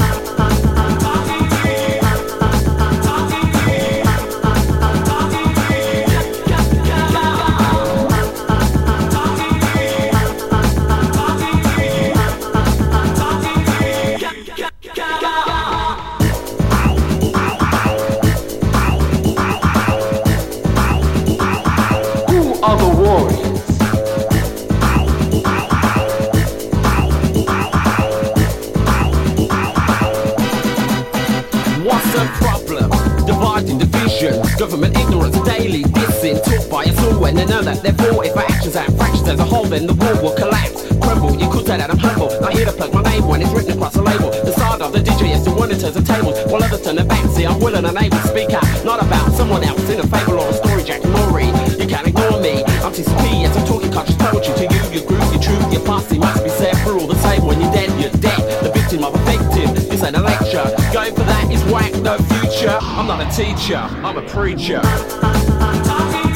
And 37.29 37.37
they 37.37 37.45
know 37.45 37.61
that 37.61 37.83
therefore, 37.83 38.25
if 38.25 38.35
our 38.35 38.43
actions 38.49 38.75
and 38.75 38.89
fractions 38.97 39.29
as 39.29 39.39
a 39.39 39.45
whole, 39.45 39.65
then 39.65 39.85
the 39.85 39.93
world 39.93 40.21
will 40.23 40.33
collapse. 40.33 40.81
Crumble, 40.97 41.37
you 41.37 41.47
could 41.47 41.65
say 41.65 41.77
that 41.77 41.91
I'm 41.91 42.01
humble. 42.01 42.33
Not 42.41 42.53
here 42.53 42.65
to 42.65 42.73
plug 42.73 42.91
my 42.91 43.03
name 43.03 43.27
when 43.27 43.39
it's 43.41 43.53
written 43.53 43.77
across 43.77 43.93
the 43.93 44.01
label. 44.01 44.31
The 44.31 44.51
side 44.53 44.81
of 44.81 44.91
the 44.91 44.99
DJ 44.99 45.37
is 45.37 45.45
the 45.45 45.53
one 45.53 45.69
that 45.69 45.79
turns 45.79 45.93
the 45.93 46.01
tables, 46.01 46.41
while 46.49 46.63
others 46.63 46.81
turn 46.81 46.95
their 46.95 47.05
back. 47.05 47.23
See, 47.29 47.45
I'm 47.45 47.59
willing 47.61 47.85
and 47.85 47.93
able 47.93 48.17
to 48.17 48.27
speak 48.27 48.49
out, 48.49 48.65
not 48.83 48.97
about 48.97 49.31
someone 49.33 49.63
else 49.63 49.85
in 49.93 49.99
a 50.01 50.07
fable 50.09 50.41
or 50.41 50.49
a 50.49 50.53
story, 50.53 50.83
Jack 50.83 51.05
Murray. 51.05 51.53
You 51.77 51.85
can't 51.85 52.07
ignore 52.09 52.41
me. 52.41 52.65
I'm 52.81 52.89
TCP, 52.89 53.45
yes, 53.45 53.53
I'm 53.55 53.65
talking 53.69 53.93
conscious 53.93 54.17
poetry 54.17 54.53
to 54.57 54.65
you, 54.65 54.81
your 54.89 55.05
group, 55.05 55.21
your 55.29 55.41
truth, 55.41 55.69
your 55.69 55.85
posse 55.85 56.17
must 56.17 56.43
be 56.43 56.49
set 56.49 56.73
for 56.81 56.97
all 56.97 57.05
the 57.05 57.19
same. 57.21 57.45
When 57.45 57.61
you're 57.61 57.71
dead, 57.71 57.93
you're 58.01 58.15
dead. 58.17 58.41
The 58.65 58.73
victim 58.73 59.05
of 59.05 59.13
a 59.13 59.21
victim. 59.29 59.69
This 59.85 60.01
ain't 60.01 60.17
a 60.17 60.21
lecture. 60.21 60.65
Going 60.89 61.13
for 61.13 61.29
that 61.29 61.45
is 61.53 61.61
whack, 61.69 61.93
no 62.01 62.17
future. 62.17 62.73
I'm 62.81 63.05
not 63.05 63.21
a 63.21 63.29
teacher, 63.29 63.77
I'm 63.77 64.17
a 64.17 64.25
preacher. 64.25 64.81
Who 64.81 66.28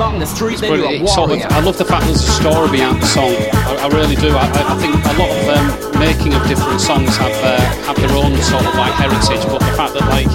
along 0.00 0.18
the 0.18 0.24
street, 0.24 0.56
then 0.58 0.80
you're 0.80 1.06
sort 1.06 1.30
of. 1.30 1.44
I 1.52 1.60
love 1.60 1.76
the 1.76 1.84
fact 1.84 2.08
there's 2.08 2.24
a 2.24 2.32
story 2.40 2.72
behind 2.72 3.04
the 3.04 3.06
song. 3.06 3.36
I, 3.52 3.84
I 3.84 3.88
really 3.92 4.16
do. 4.16 4.32
I, 4.32 4.48
I 4.48 4.74
think 4.80 4.96
a 4.96 5.14
lot 5.20 5.28
of 5.28 5.44
um, 5.52 6.00
making 6.00 6.32
of 6.32 6.40
different 6.48 6.80
songs 6.80 7.20
have 7.20 7.36
uh, 7.44 7.60
have 7.84 8.00
their 8.00 8.16
own 8.16 8.32
sort 8.40 8.64
of 8.64 8.72
like 8.80 8.96
heritage, 8.96 9.44
but 9.44 9.60
the 9.60 9.74
fact 9.76 9.92
that 9.92 10.08
like 10.08 10.32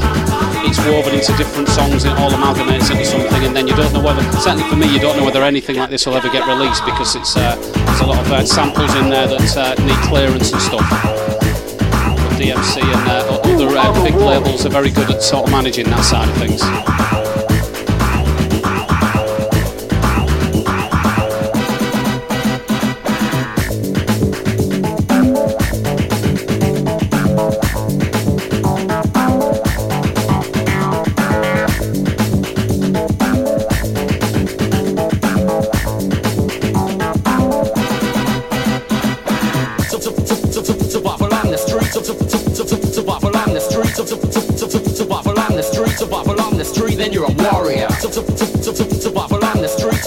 it's 0.69 0.77
woven 0.85 1.17
into 1.17 1.33
different 1.33 1.65
songs, 1.67 2.05
it 2.05 2.13
all 2.21 2.29
amalgamates 2.29 2.93
into 2.93 3.05
something, 3.09 3.41
and 3.41 3.57
then 3.57 3.65
you 3.65 3.73
don't 3.73 3.91
know 3.91 4.05
whether. 4.05 4.21
Certainly 4.37 4.69
for 4.69 4.77
me, 4.77 4.85
you 4.85 4.99
don't 5.01 5.17
know 5.17 5.25
whether 5.25 5.41
anything 5.41 5.77
like 5.77 5.89
this 5.89 6.05
will 6.05 6.13
ever 6.13 6.29
get 6.29 6.45
released 6.45 6.85
because 6.85 7.15
it's 7.15 7.35
uh, 7.35 7.57
there's 7.57 8.01
a 8.01 8.05
lot 8.05 8.21
of 8.21 8.31
uh, 8.31 8.45
samples 8.45 8.93
in 9.01 9.09
there 9.09 9.25
that 9.25 9.49
uh, 9.57 9.73
need 9.81 9.97
clearance 10.05 10.53
and 10.53 10.61
stuff. 10.61 10.85
But 12.21 12.37
DMC 12.37 12.85
and 12.85 13.05
uh, 13.09 13.41
other 13.41 13.73
uh, 13.73 14.03
big 14.05 14.13
labels 14.13 14.63
are 14.67 14.69
very 14.69 14.91
good 14.91 15.09
at 15.09 15.23
sort 15.23 15.49
of 15.49 15.51
managing 15.51 15.89
that 15.89 16.05
side 16.05 16.29
of 16.29 16.37
things. 16.37 16.61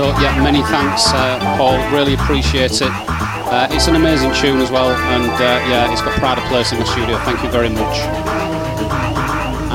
So 0.00 0.06
yeah, 0.18 0.42
many 0.42 0.62
thanks, 0.62 1.08
uh, 1.08 1.38
Paul. 1.58 1.76
Really 1.92 2.14
appreciate 2.14 2.72
it. 2.72 2.88
Uh, 2.90 3.68
it's 3.70 3.86
an 3.86 3.96
amazing 3.96 4.32
tune 4.32 4.58
as 4.60 4.70
well, 4.70 4.88
and 4.88 5.30
uh, 5.30 5.68
yeah, 5.68 5.92
it's 5.92 6.00
got 6.00 6.18
pride 6.18 6.38
of 6.38 6.44
place 6.44 6.72
in 6.72 6.78
the 6.78 6.86
studio. 6.86 7.18
Thank 7.18 7.42
you 7.42 7.50
very 7.50 7.68
much. 7.68 7.98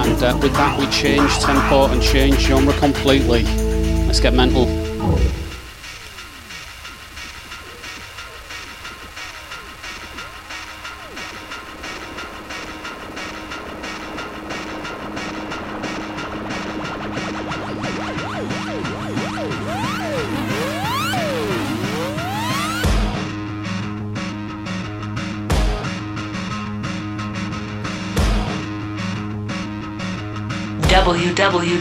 And 0.03 0.23
uh, 0.23 0.35
with 0.41 0.53
that, 0.53 0.79
we 0.79 0.87
change 0.87 1.31
tempo 1.37 1.85
and 1.93 2.01
change 2.01 2.39
genre 2.39 2.73
completely. 2.79 3.43
Let's 4.07 4.19
get 4.19 4.33
mental. 4.33 4.65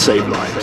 save 0.00 0.26
lives. 0.30 0.59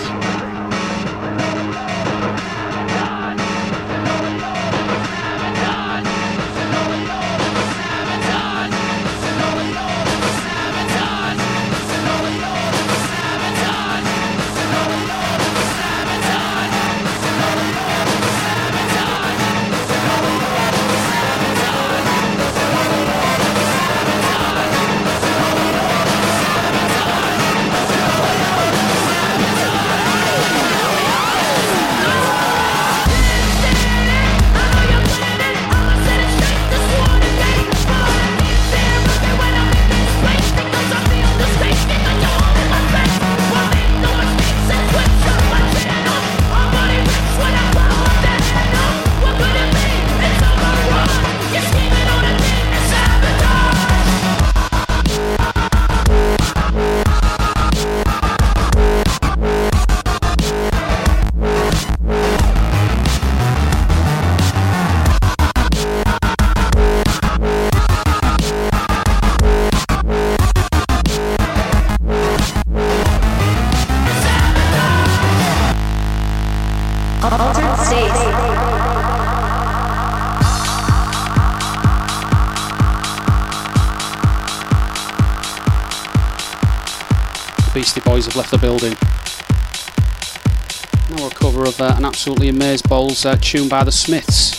Absolutely 92.27 92.49
amazing 92.49 92.89
bowls 92.89 93.25
uh, 93.25 93.37
tune 93.37 93.69
by 93.69 93.85
the 93.85 93.91
Smiths. 93.91 94.56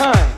Time. 0.00 0.29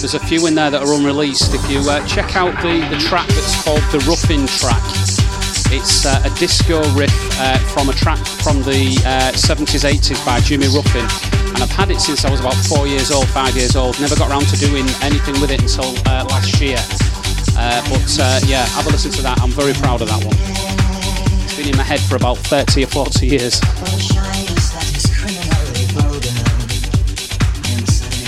There's 0.00 0.14
a 0.14 0.26
few 0.26 0.46
in 0.46 0.54
there 0.54 0.70
that 0.70 0.82
are 0.82 0.94
unreleased. 0.94 1.52
If 1.52 1.60
you 1.70 1.78
uh, 1.90 2.04
check 2.06 2.34
out 2.34 2.56
the, 2.62 2.80
the 2.88 2.96
track 2.96 3.28
that's 3.28 3.62
called 3.62 3.84
the 3.92 3.98
Ruffin 4.08 4.46
track, 4.46 4.80
it's 5.68 6.06
uh, 6.06 6.22
a 6.24 6.30
disco 6.40 6.80
riff 6.96 7.12
uh, 7.38 7.58
from 7.74 7.90
a 7.90 7.92
track 7.92 8.18
from 8.40 8.62
the 8.62 8.96
70s, 9.36 9.84
uh, 9.84 9.92
80s 9.92 10.24
by 10.24 10.40
Jimmy 10.40 10.68
Ruffin. 10.72 11.04
And 11.52 11.62
I've 11.62 11.70
had 11.70 11.90
it 11.90 12.00
since 12.00 12.24
I 12.24 12.30
was 12.30 12.40
about 12.40 12.54
four 12.64 12.86
years 12.86 13.10
old, 13.10 13.28
five 13.28 13.54
years 13.56 13.76
old. 13.76 14.00
Never 14.00 14.16
got 14.16 14.30
around 14.30 14.46
to 14.48 14.56
doing 14.56 14.88
anything 15.02 15.36
with 15.40 15.50
it 15.50 15.60
until 15.60 15.92
uh, 16.08 16.24
last 16.32 16.60
year. 16.60 16.80
Uh, 17.60 17.84
but 17.92 18.08
yeah, 18.48 18.64
have 18.72 18.86
a 18.86 18.90
listen 18.90 19.10
to 19.12 19.22
that. 19.22 19.38
I'm 19.42 19.50
very 19.50 19.74
proud 19.74 20.00
of 20.00 20.08
that 20.08 20.24
one. 20.24 20.36
It's 21.44 21.56
been 21.56 21.68
in 21.68 21.76
my 21.76 21.84
head 21.84 22.00
for 22.00 22.16
about 22.16 22.38
30 22.38 22.84
or 22.84 22.88
40 22.88 23.26
years. 23.26 23.60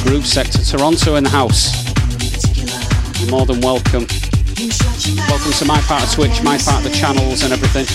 Groove 0.03 0.27
Sector 0.27 0.65
Toronto 0.65 1.15
in 1.17 1.25
the 1.25 1.31
house. 1.31 1.71
You're 3.21 3.31
more 3.31 3.47
than 3.47 3.61
welcome. 3.61 4.07
Welcome 5.29 5.53
to 5.53 5.65
my 5.65 5.81
part 5.83 6.03
of 6.03 6.13
Twitch, 6.13 6.43
my 6.43 6.59
part 6.59 6.85
of 6.85 6.91
the 6.91 6.97
channels 6.97 7.43
and 7.43 7.53
everything. 7.53 7.87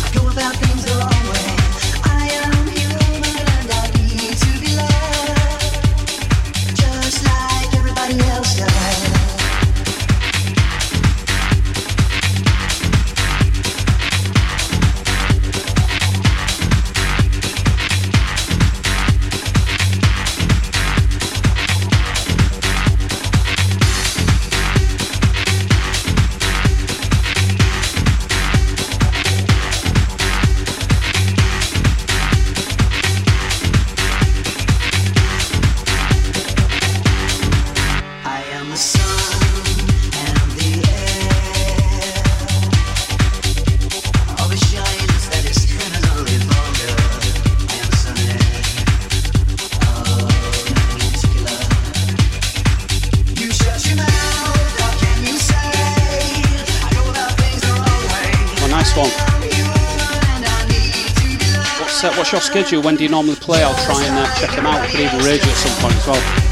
When 62.75 62.97
do 62.97 63.03
you 63.03 63.09
normally 63.09 63.35
play? 63.35 63.63
I'll 63.63 63.73
try 63.85 64.03
and 64.03 64.17
uh, 64.17 64.35
check 64.35 64.53
them 64.53 64.65
out. 64.65 64.89
Could 64.89 64.99
even 64.99 65.19
raid 65.19 65.41
you 65.41 65.49
at 65.49 65.55
some 65.55 65.81
point 65.81 65.95
as 65.95 66.05
well. 66.05 66.46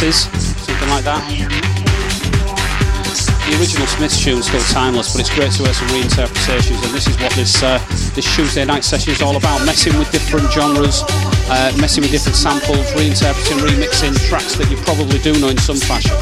80s, 0.00 0.26
something 0.66 0.88
like 0.88 1.04
that. 1.04 1.22
The 3.46 3.60
original 3.60 3.86
Smiths 3.86 4.18
tune 4.22 4.38
is 4.38 4.46
still 4.46 4.60
timeless, 4.74 5.12
but 5.12 5.20
it's 5.20 5.30
great 5.30 5.52
to 5.52 5.62
hear 5.62 5.74
some 5.74 5.86
reinterpretations, 5.88 6.82
and 6.82 6.90
this 6.94 7.06
is 7.06 7.16
what 7.20 7.32
this 7.32 7.62
uh, 7.62 7.78
this 8.14 8.26
Tuesday 8.34 8.64
night 8.64 8.82
session 8.82 9.12
is 9.12 9.22
all 9.22 9.36
about: 9.36 9.64
messing 9.64 9.96
with 9.98 10.10
different 10.10 10.50
genres, 10.50 11.04
uh, 11.48 11.70
messing 11.78 12.02
with 12.02 12.10
different 12.10 12.36
samples, 12.36 12.90
reinterpreting, 12.92 13.60
remixing 13.62 14.16
tracks 14.28 14.56
that 14.56 14.70
you 14.70 14.76
probably 14.78 15.18
do 15.20 15.38
know 15.40 15.48
in 15.48 15.58
some 15.58 15.76
fashion. 15.76 16.16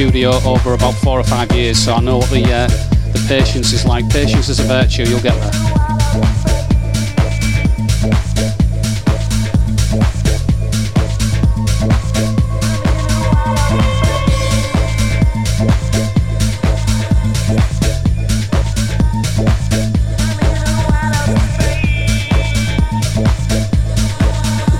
studio 0.00 0.30
over 0.46 0.72
about 0.72 0.94
four 0.94 1.20
or 1.20 1.24
five 1.24 1.52
years, 1.52 1.78
so 1.78 1.92
I 1.92 2.00
know 2.00 2.16
what 2.16 2.30
the 2.30 2.42
uh, 2.42 2.68
the 3.12 3.22
patience 3.28 3.74
is 3.74 3.84
like. 3.84 4.08
Patience 4.08 4.48
is 4.48 4.58
a 4.58 4.62
virtue. 4.62 5.02
You'll 5.02 5.20
get 5.20 5.34
there. 5.34 5.52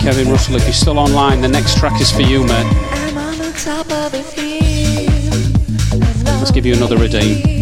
Kevin 0.01 0.33
Russell, 0.33 0.57
if 0.57 0.64
you're 0.64 0.73
still 0.73 0.99
online, 0.99 1.43
the 1.43 1.49
next 1.49 1.77
track 1.77 2.01
is 2.01 2.11
for 2.11 2.23
you, 2.23 2.43
mate. 2.47 4.39
Give 6.53 6.66
you 6.66 6.74
another 6.74 6.96
redeem. 6.96 7.59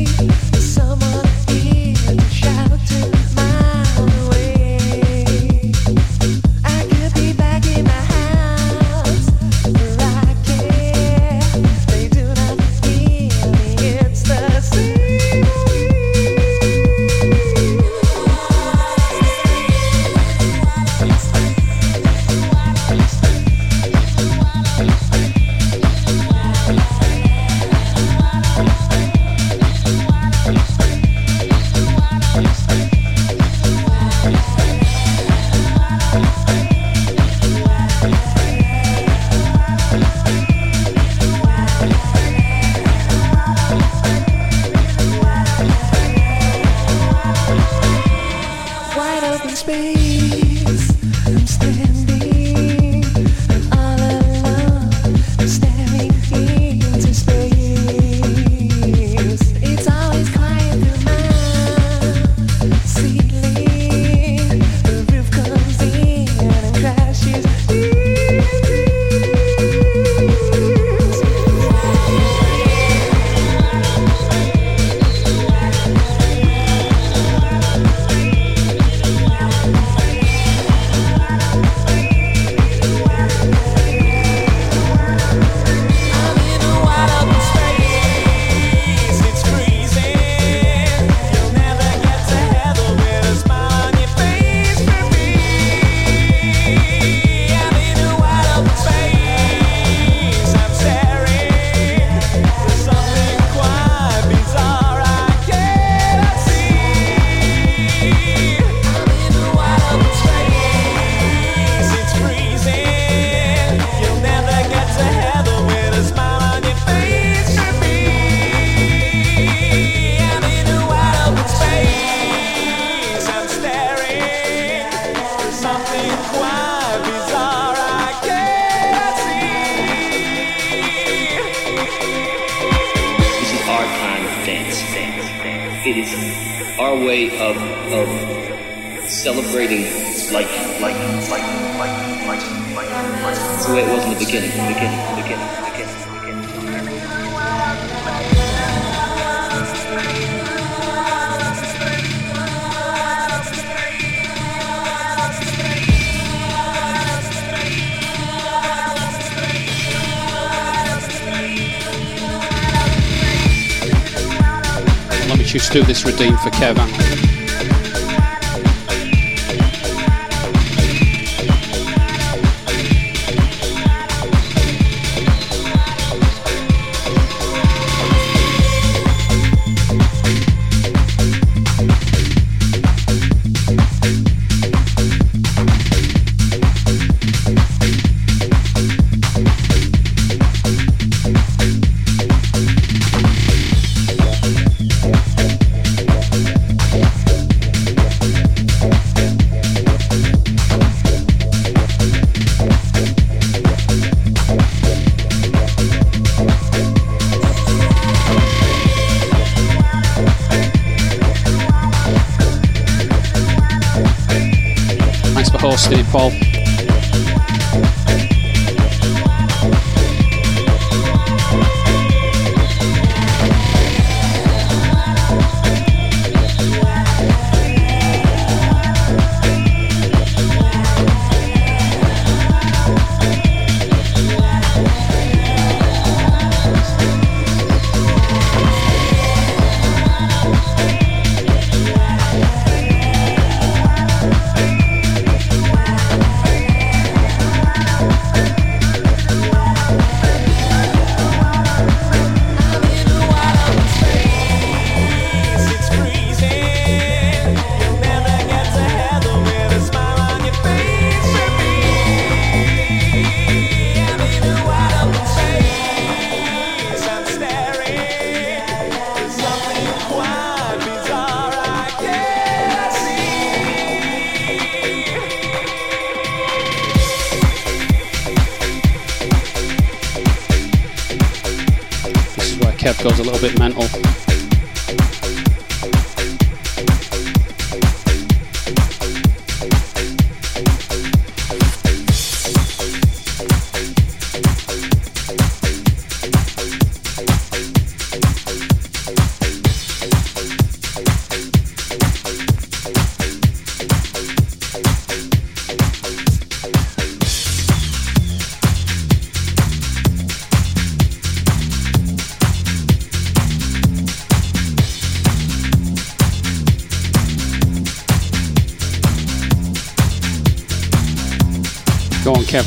On, 322.58 322.64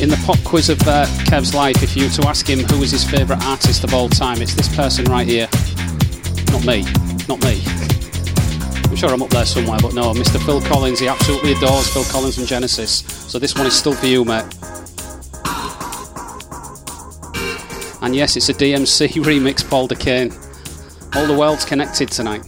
In 0.00 0.08
the 0.08 0.22
pop 0.24 0.38
quiz 0.44 0.68
of 0.68 0.80
uh, 0.86 1.06
Kev's 1.26 1.52
life, 1.52 1.82
if 1.82 1.96
you 1.96 2.04
were 2.04 2.10
to 2.10 2.28
ask 2.28 2.48
him 2.48 2.60
who 2.60 2.78
was 2.78 2.92
his 2.92 3.02
favourite 3.02 3.44
artist 3.46 3.82
of 3.82 3.92
all 3.92 4.08
time, 4.08 4.40
it's 4.40 4.54
this 4.54 4.74
person 4.76 5.04
right 5.06 5.26
here. 5.26 5.48
Not 6.52 6.64
me. 6.64 6.84
Not 7.26 7.42
me. 7.42 7.64
I'm 8.88 8.94
sure 8.94 9.10
I'm 9.12 9.20
up 9.22 9.30
there 9.30 9.44
somewhere, 9.44 9.80
but 9.82 9.92
no, 9.92 10.12
Mr. 10.14 10.40
Phil 10.46 10.60
Collins. 10.60 11.00
He 11.00 11.08
absolutely 11.08 11.50
adores 11.54 11.92
Phil 11.92 12.04
Collins 12.04 12.38
and 12.38 12.46
Genesis. 12.46 13.00
So 13.28 13.40
this 13.40 13.56
one 13.56 13.66
is 13.66 13.76
still 13.76 13.94
for 13.94 14.06
you, 14.06 14.24
mate. 14.24 14.44
And 18.02 18.14
yes, 18.14 18.36
it's 18.36 18.50
a 18.50 18.54
DMC 18.54 19.08
remix, 19.24 19.68
Paul 19.68 19.88
Dakeyne. 19.88 20.32
All 21.16 21.26
the 21.26 21.36
world's 21.36 21.64
connected 21.64 22.08
tonight. 22.08 22.44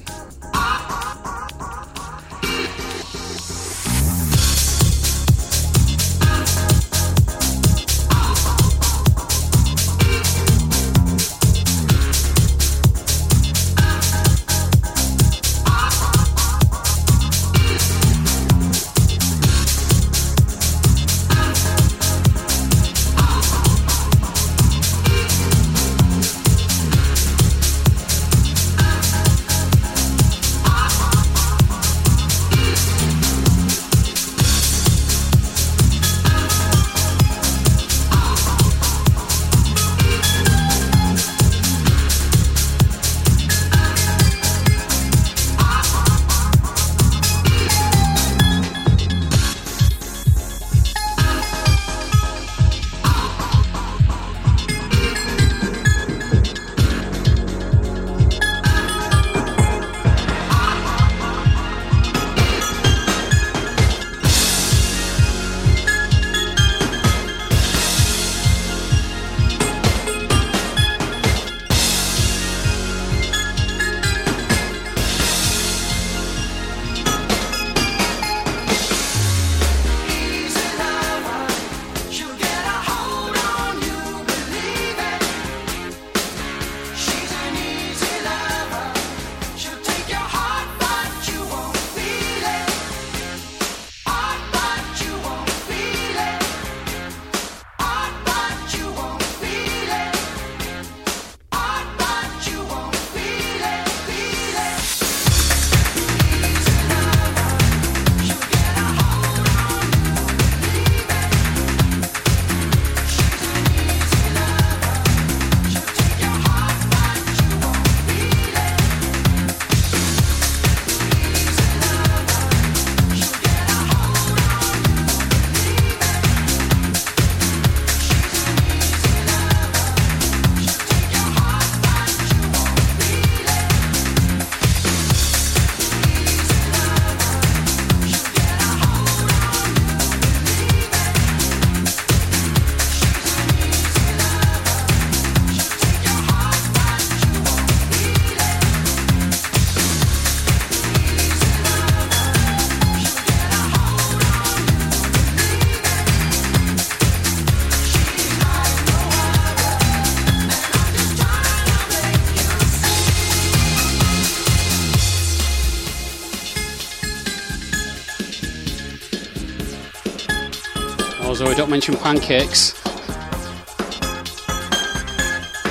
Mention 171.70 171.96
pancakes. 171.96 172.74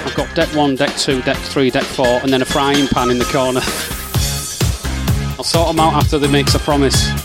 I've 0.05 0.15
got 0.15 0.33
deck 0.33 0.47
one, 0.55 0.75
deck 0.75 0.95
two, 0.95 1.21
deck 1.23 1.37
three, 1.37 1.69
deck 1.69 1.83
four, 1.83 2.07
and 2.07 2.31
then 2.31 2.41
a 2.41 2.45
frying 2.45 2.87
pan 2.87 3.11
in 3.11 3.19
the 3.19 3.25
corner. 3.25 3.59
I'll 5.37 5.43
sort 5.43 5.67
them 5.67 5.79
out 5.79 5.93
after 5.93 6.17
the 6.17 6.29
mix, 6.29 6.55
I 6.55 6.59
promise. 6.59 7.18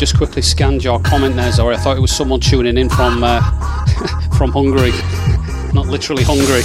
Just 0.00 0.16
quickly 0.16 0.40
scanned 0.40 0.82
your 0.82 0.98
comment 1.00 1.36
there, 1.36 1.52
Zoe. 1.52 1.74
I 1.74 1.76
thought 1.76 1.94
it 1.94 2.00
was 2.00 2.10
someone 2.10 2.40
tuning 2.40 2.78
in 2.78 2.88
from 2.88 3.22
uh, 3.22 3.42
from 4.38 4.50
Hungary, 4.50 4.92
not 5.74 5.88
literally 5.88 6.22
Hungary. 6.24 6.62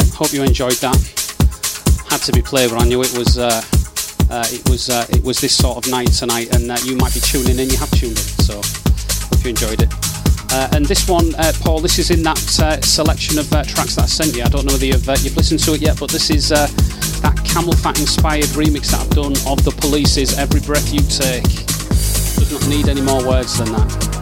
Hope 0.00 0.32
you 0.32 0.42
enjoyed 0.42 0.80
that. 0.80 0.96
Had 2.08 2.22
to 2.22 2.32
be 2.32 2.40
played, 2.40 2.70
but 2.70 2.80
I 2.80 2.86
knew 2.86 3.02
it 3.02 3.12
was 3.12 3.36
uh, 3.36 3.60
uh, 4.30 4.46
it 4.48 4.66
was 4.70 4.88
uh, 4.88 5.04
it 5.10 5.22
was 5.22 5.38
this 5.38 5.54
sort 5.54 5.76
of 5.76 5.90
night 5.90 6.08
tonight, 6.12 6.54
and 6.54 6.70
uh, 6.70 6.78
you 6.84 6.96
might 6.96 7.12
be 7.12 7.20
tuning 7.20 7.58
in. 7.58 7.68
You 7.68 7.76
have 7.76 7.90
tuned 7.90 8.16
in, 8.16 8.30
so 8.40 8.56
hope 8.56 9.44
you 9.44 9.50
enjoyed 9.50 9.82
it. 9.82 9.92
Uh, 10.50 10.68
and 10.72 10.86
this 10.86 11.06
one, 11.06 11.34
uh, 11.34 11.52
Paul, 11.60 11.80
this 11.80 11.98
is 11.98 12.10
in 12.10 12.22
that 12.22 12.38
selection 12.38 13.38
of 13.38 13.50
tracks 13.50 13.96
that 13.96 14.04
I 14.04 14.06
sent 14.06 14.34
you. 14.34 14.42
I 14.42 14.48
don't 14.48 14.64
know 14.64 14.72
whether 14.72 14.86
you've 14.86 15.06
you've 15.24 15.36
listened 15.36 15.60
to 15.60 15.74
it 15.74 15.82
yet, 15.82 16.00
but 16.00 16.10
this 16.10 16.30
is 16.30 16.48
that 16.48 16.70
CamelPhat 17.44 18.00
inspired 18.00 18.48
remix 18.56 18.92
that 18.92 19.00
I've 19.00 19.10
done 19.10 19.32
of 19.46 19.62
the 19.62 19.74
Police's 19.76 20.38
"Every 20.38 20.60
Breath 20.60 20.92
You 20.92 21.00
Take." 21.00 21.44
Does 22.40 22.50
not 22.50 22.66
need 22.66 22.88
any 22.88 23.02
more 23.02 23.22
words 23.28 23.58
than 23.58 23.72
that. 23.72 24.21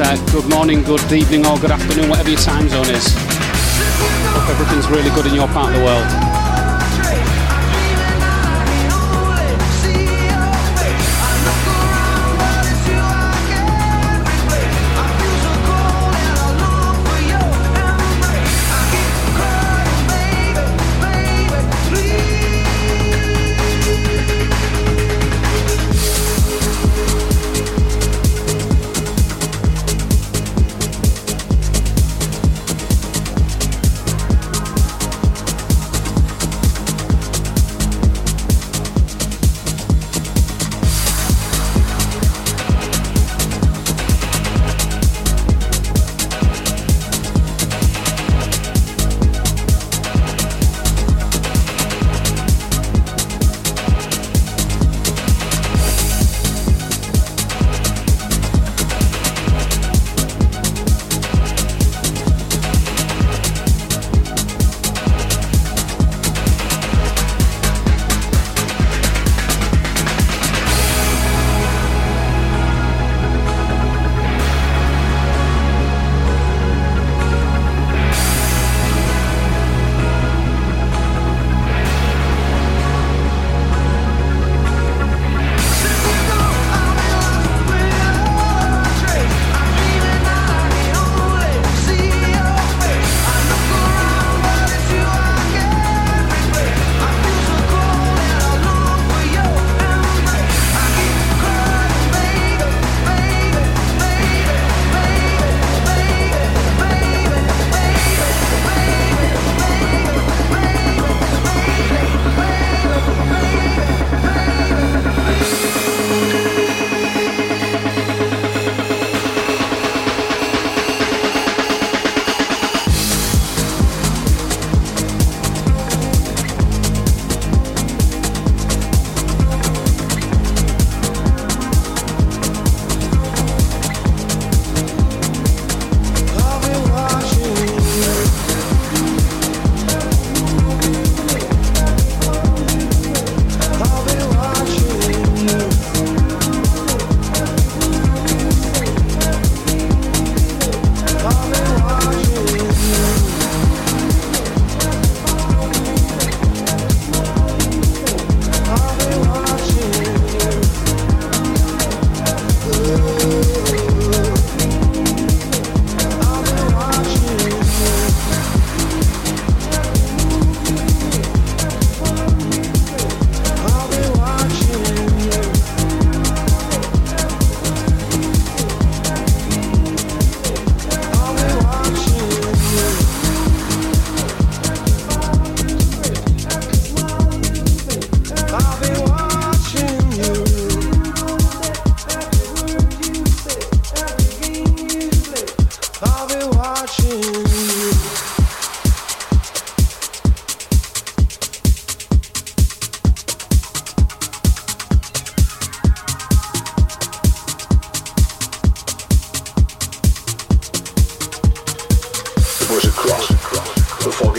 Uh, 0.00 0.16
good 0.30 0.48
morning, 0.48 0.84
good 0.84 1.12
evening, 1.12 1.44
or 1.44 1.58
good 1.58 1.72
afternoon, 1.72 2.08
whatever 2.08 2.30
your 2.30 2.38
time 2.38 2.68
zone 2.68 2.88
is. 2.88 3.12
Hope 3.16 4.48
everything's 4.48 4.86
really 4.86 5.10
good 5.10 5.26
in 5.26 5.34
your 5.34 5.48
part 5.48 5.74
of 5.74 5.80
the 5.80 5.84
world. 5.84 6.27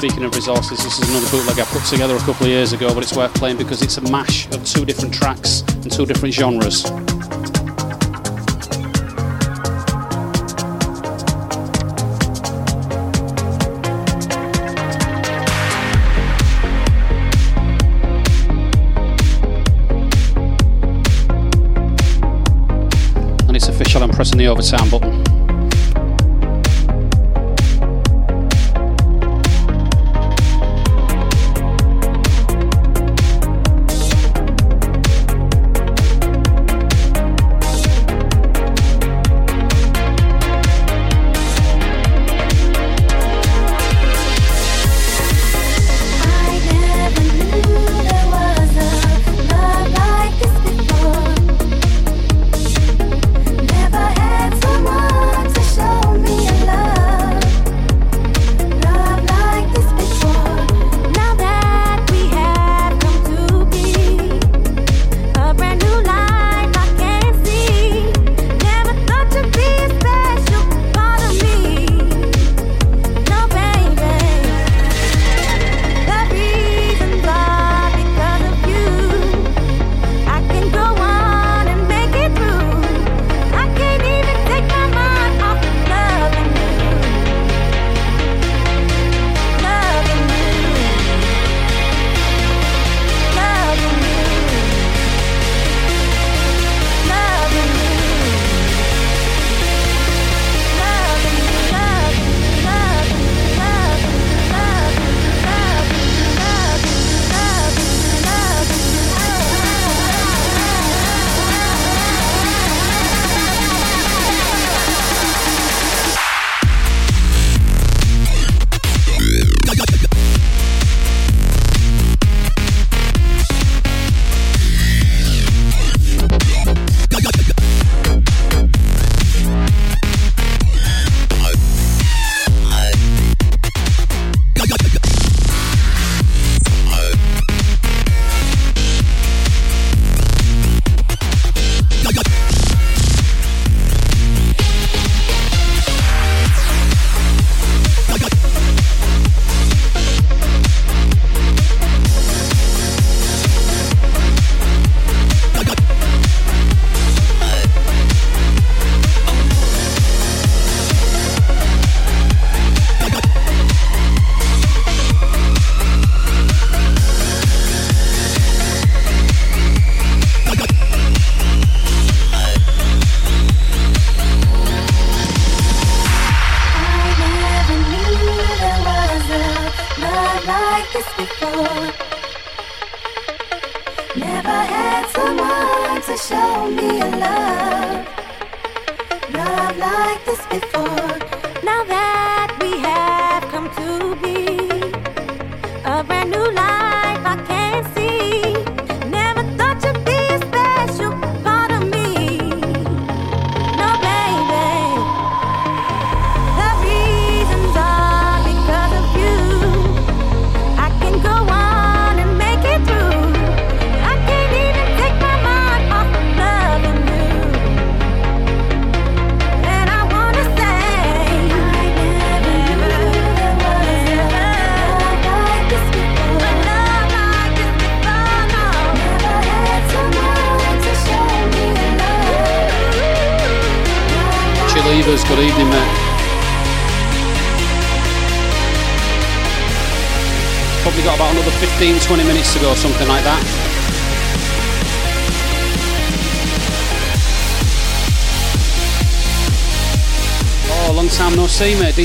Speaking 0.00 0.24
of 0.24 0.34
resources, 0.34 0.82
this 0.82 0.98
is 0.98 1.10
another 1.10 1.28
bootleg 1.30 1.58
I 1.58 1.64
put 1.66 1.84
together 1.84 2.16
a 2.16 2.18
couple 2.20 2.46
of 2.46 2.48
years 2.48 2.72
ago, 2.72 2.94
but 2.94 3.02
it's 3.02 3.14
worth 3.14 3.34
playing 3.34 3.58
because 3.58 3.82
it's 3.82 3.98
a 3.98 4.10
mash 4.10 4.46
of 4.46 4.64
two 4.64 4.86
different 4.86 5.12
tracks 5.12 5.60
and 5.60 5.92
two 5.92 6.06
different 6.06 6.32
genres. 6.32 6.86
And 23.46 23.54
it's 23.54 23.68
official, 23.68 24.02
I'm 24.02 24.08
pressing 24.08 24.38
the 24.38 24.46
overtime 24.46 24.88
button. 24.88 25.29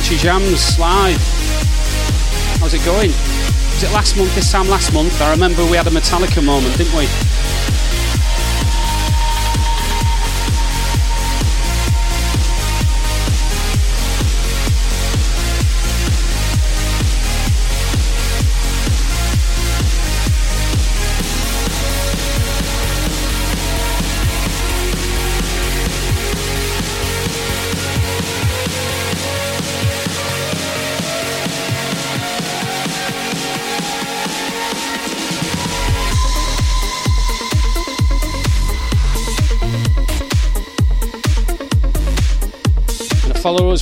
Jams 0.02 0.78
live. 0.78 1.18
How's 2.60 2.74
it 2.74 2.84
going? 2.84 3.12
Was 3.12 3.84
it 3.84 3.92
last 3.94 4.18
month, 4.18 4.36
this 4.36 4.52
time 4.52 4.68
last 4.68 4.94
month? 4.94 5.22
I 5.22 5.32
remember 5.32 5.64
we 5.66 5.78
had 5.78 5.88
a 5.88 5.90
Metallica 5.90 6.44
moment, 6.44 6.78
didn't 6.78 6.94
we? 6.98 7.06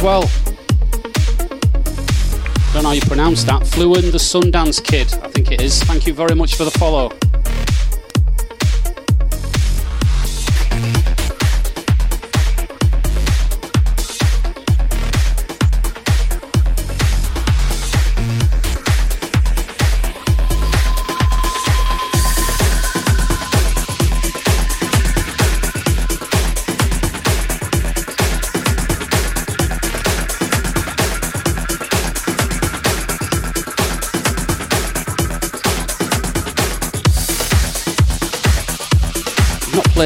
Well. 0.04 0.30
Don't 2.74 2.84
know 2.84 2.90
how 2.90 2.92
you 2.92 3.02
pronounce 3.02 3.46
that. 3.46 3.66
Fluent 3.66 4.12
the 4.12 4.18
Sundance 4.18 4.84
Kid, 4.84 5.14
I 5.24 5.30
think 5.30 5.52
it 5.52 5.62
is. 5.62 5.82
Thank 5.84 6.06
you 6.06 6.14
very 6.14 6.36
much 6.36 6.56
for 6.56 6.66
the 6.66 6.72
follow. 6.72 7.10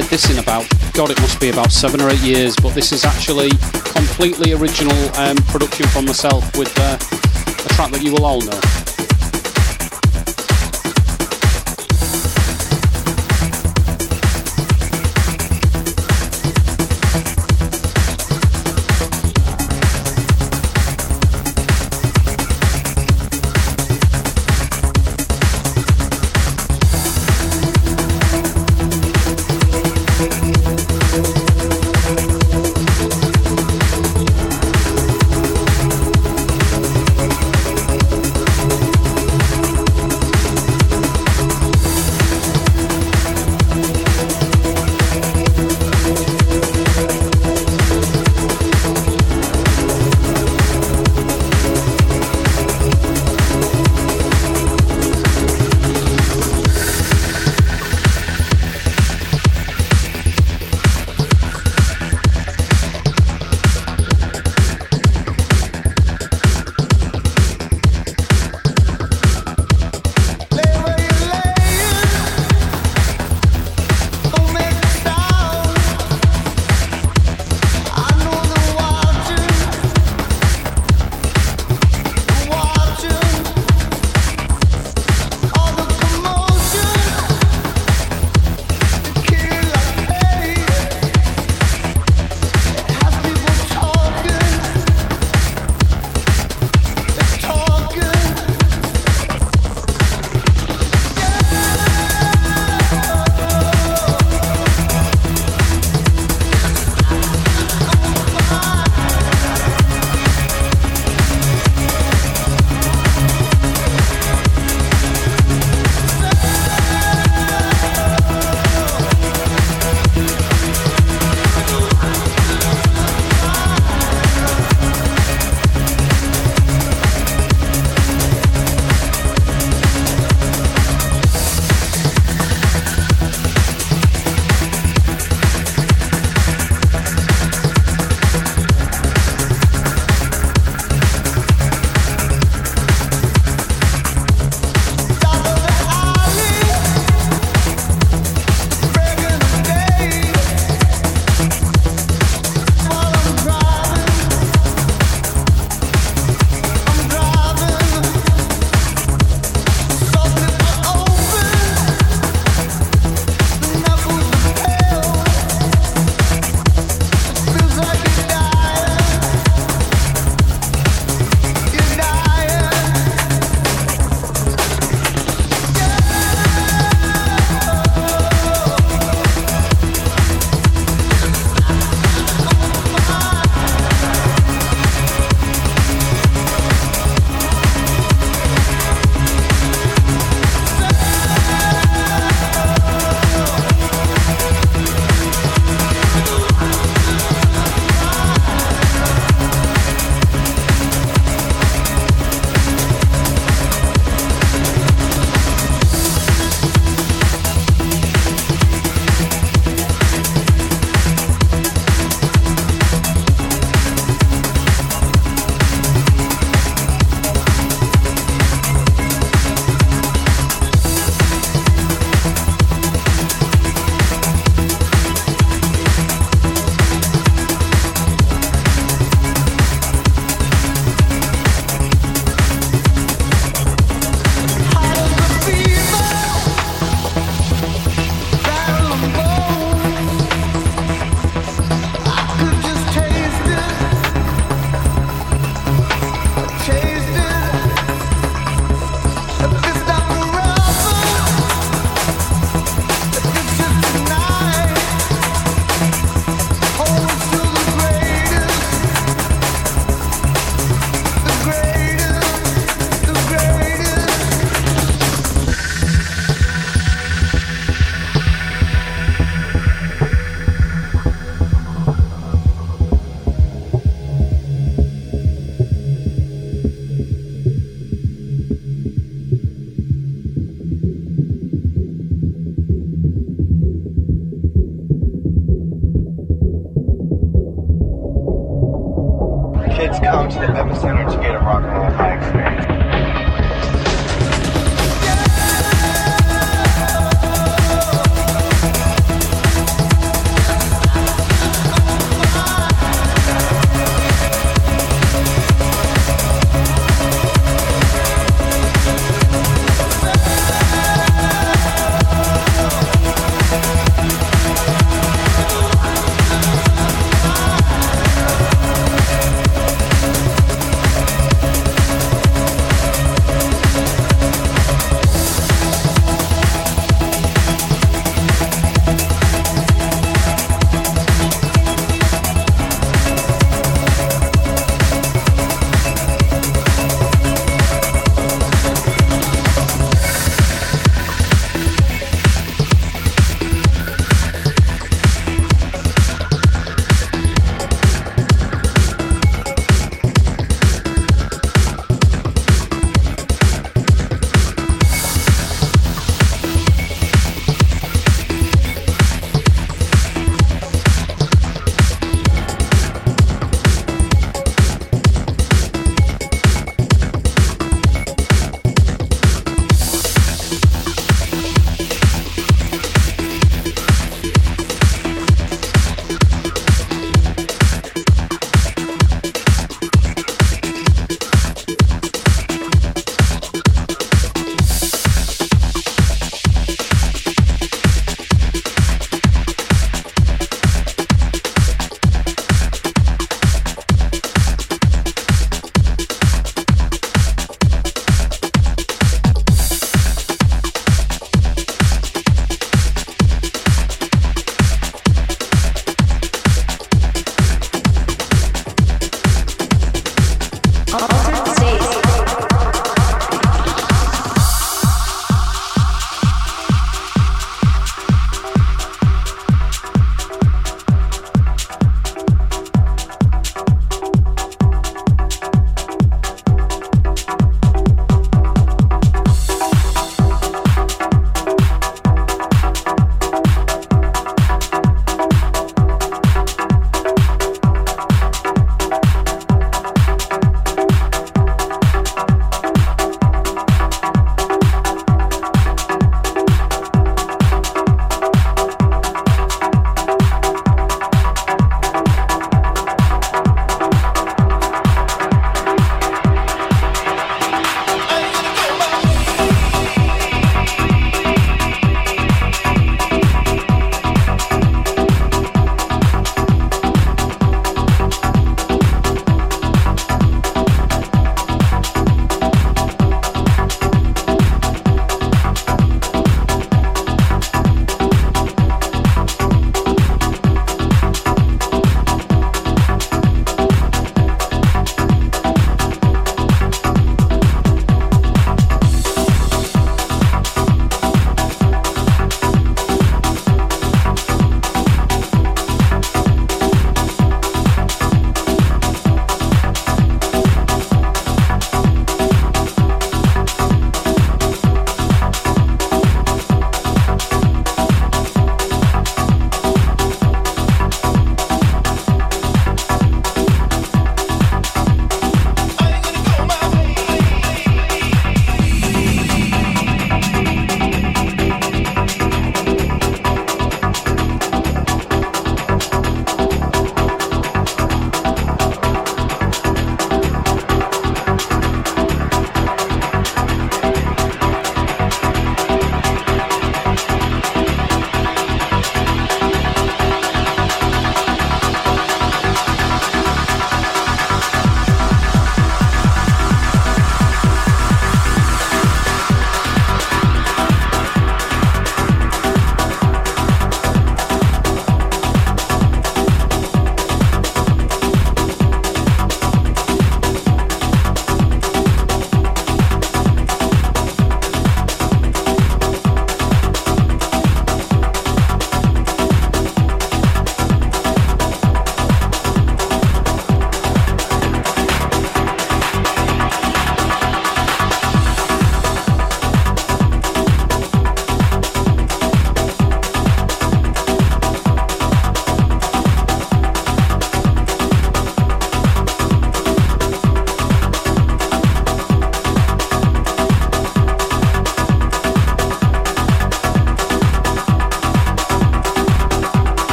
Played 0.00 0.10
this 0.10 0.30
in 0.30 0.38
about, 0.38 0.68
God, 0.92 1.10
it 1.10 1.18
must 1.22 1.40
be 1.40 1.48
about 1.48 1.72
seven 1.72 2.02
or 2.02 2.10
eight 2.10 2.20
years, 2.20 2.54
but 2.56 2.74
this 2.74 2.92
is 2.92 3.06
actually 3.06 3.48
completely 3.94 4.52
original 4.52 4.94
um, 5.16 5.36
production 5.48 5.86
from 5.86 6.04
myself 6.04 6.44
with 6.58 6.70
uh, 6.78 6.98
a 7.64 7.68
track 7.76 7.90
that 7.92 8.02
you 8.02 8.12
will 8.12 8.26
all 8.26 8.42
know. 8.42 8.85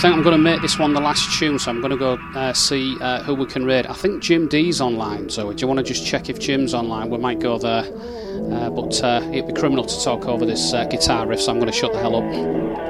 Think 0.00 0.14
I'm 0.14 0.22
going 0.22 0.36
to 0.36 0.38
make 0.38 0.62
this 0.62 0.78
one 0.78 0.94
the 0.94 1.00
last 1.00 1.36
tune, 1.38 1.58
so 1.58 1.72
I'm 1.72 1.80
going 1.80 1.90
to 1.90 1.96
go 1.96 2.18
uh, 2.36 2.52
see 2.52 2.96
uh, 3.00 3.24
who 3.24 3.34
we 3.34 3.46
can 3.46 3.64
raid. 3.64 3.86
I 3.86 3.94
think 3.94 4.22
Jim 4.22 4.46
D's 4.46 4.80
online, 4.80 5.28
so 5.28 5.52
do 5.52 5.60
you 5.60 5.66
want 5.66 5.78
to 5.78 5.82
just 5.82 6.06
check 6.06 6.28
if 6.28 6.38
Jim's 6.38 6.72
online? 6.72 7.10
We 7.10 7.18
might 7.18 7.40
go 7.40 7.58
there, 7.58 7.82
uh, 7.82 8.70
but 8.70 9.02
uh, 9.02 9.28
it'd 9.32 9.48
be 9.48 9.52
criminal 9.54 9.84
to 9.84 10.04
talk 10.04 10.26
over 10.26 10.46
this 10.46 10.72
uh, 10.72 10.84
guitar 10.84 11.26
riff, 11.26 11.40
so 11.40 11.50
I'm 11.50 11.58
going 11.58 11.72
to 11.72 11.76
shut 11.76 11.92
the 11.92 11.98
hell 11.98 12.14
up. 12.14 12.87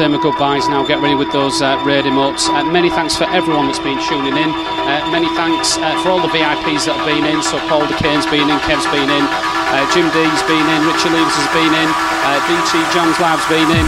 Say 0.00 0.08
my 0.08 0.16
goodbyes 0.16 0.64
now. 0.64 0.80
Get 0.80 1.04
ready 1.04 1.12
with 1.12 1.28
those 1.28 1.60
uh, 1.60 1.76
raid 1.84 2.08
emotes. 2.08 2.48
Uh, 2.48 2.64
many 2.64 2.88
thanks 2.88 3.20
for 3.20 3.28
everyone 3.28 3.68
that's 3.68 3.84
been 3.84 4.00
tuning 4.08 4.32
in. 4.32 4.48
Uh, 4.48 5.04
many 5.12 5.28
thanks 5.36 5.76
uh, 5.76 5.92
for 6.00 6.08
all 6.08 6.24
the 6.24 6.32
VIPs 6.32 6.88
that 6.88 6.96
have 6.96 7.04
been 7.04 7.28
in. 7.28 7.44
So 7.44 7.60
Paul 7.68 7.84
Dakeyne's 7.84 8.24
been 8.32 8.48
in, 8.48 8.56
Kev's 8.64 8.88
been 8.88 9.12
in, 9.12 9.24
uh, 9.28 9.84
Jim 9.92 10.08
D's 10.08 10.40
been 10.48 10.64
in, 10.72 10.80
Richard 10.88 11.12
Leaves 11.12 11.36
has 11.36 11.48
been 11.52 11.68
in, 11.76 11.88
uh, 11.92 12.40
DT 12.48 12.80
John's 12.96 13.20
Lab's 13.20 13.44
been 13.52 13.68
in. 13.76 13.84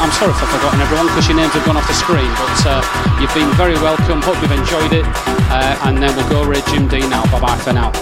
I'm 0.00 0.08
sorry 0.16 0.32
if 0.32 0.40
I've 0.40 0.48
forgotten 0.48 0.80
everyone 0.80 1.12
because 1.12 1.28
your 1.28 1.36
names 1.36 1.52
have 1.52 1.68
gone 1.68 1.76
off 1.76 1.84
the 1.84 1.92
screen, 1.92 2.32
but 2.40 2.56
you've 3.20 3.36
been 3.36 3.52
very 3.60 3.76
welcome. 3.84 4.24
Hope 4.24 4.40
you've 4.40 4.56
enjoyed 4.56 4.96
it. 4.96 5.04
and 5.84 6.00
then 6.00 6.08
we'll 6.16 6.32
go 6.32 6.40
raid 6.40 6.64
Jim 6.72 6.88
D 6.88 7.04
now. 7.04 7.20
Bye 7.28 7.44
bye 7.44 7.60
for 7.60 7.76
now. 7.76 7.92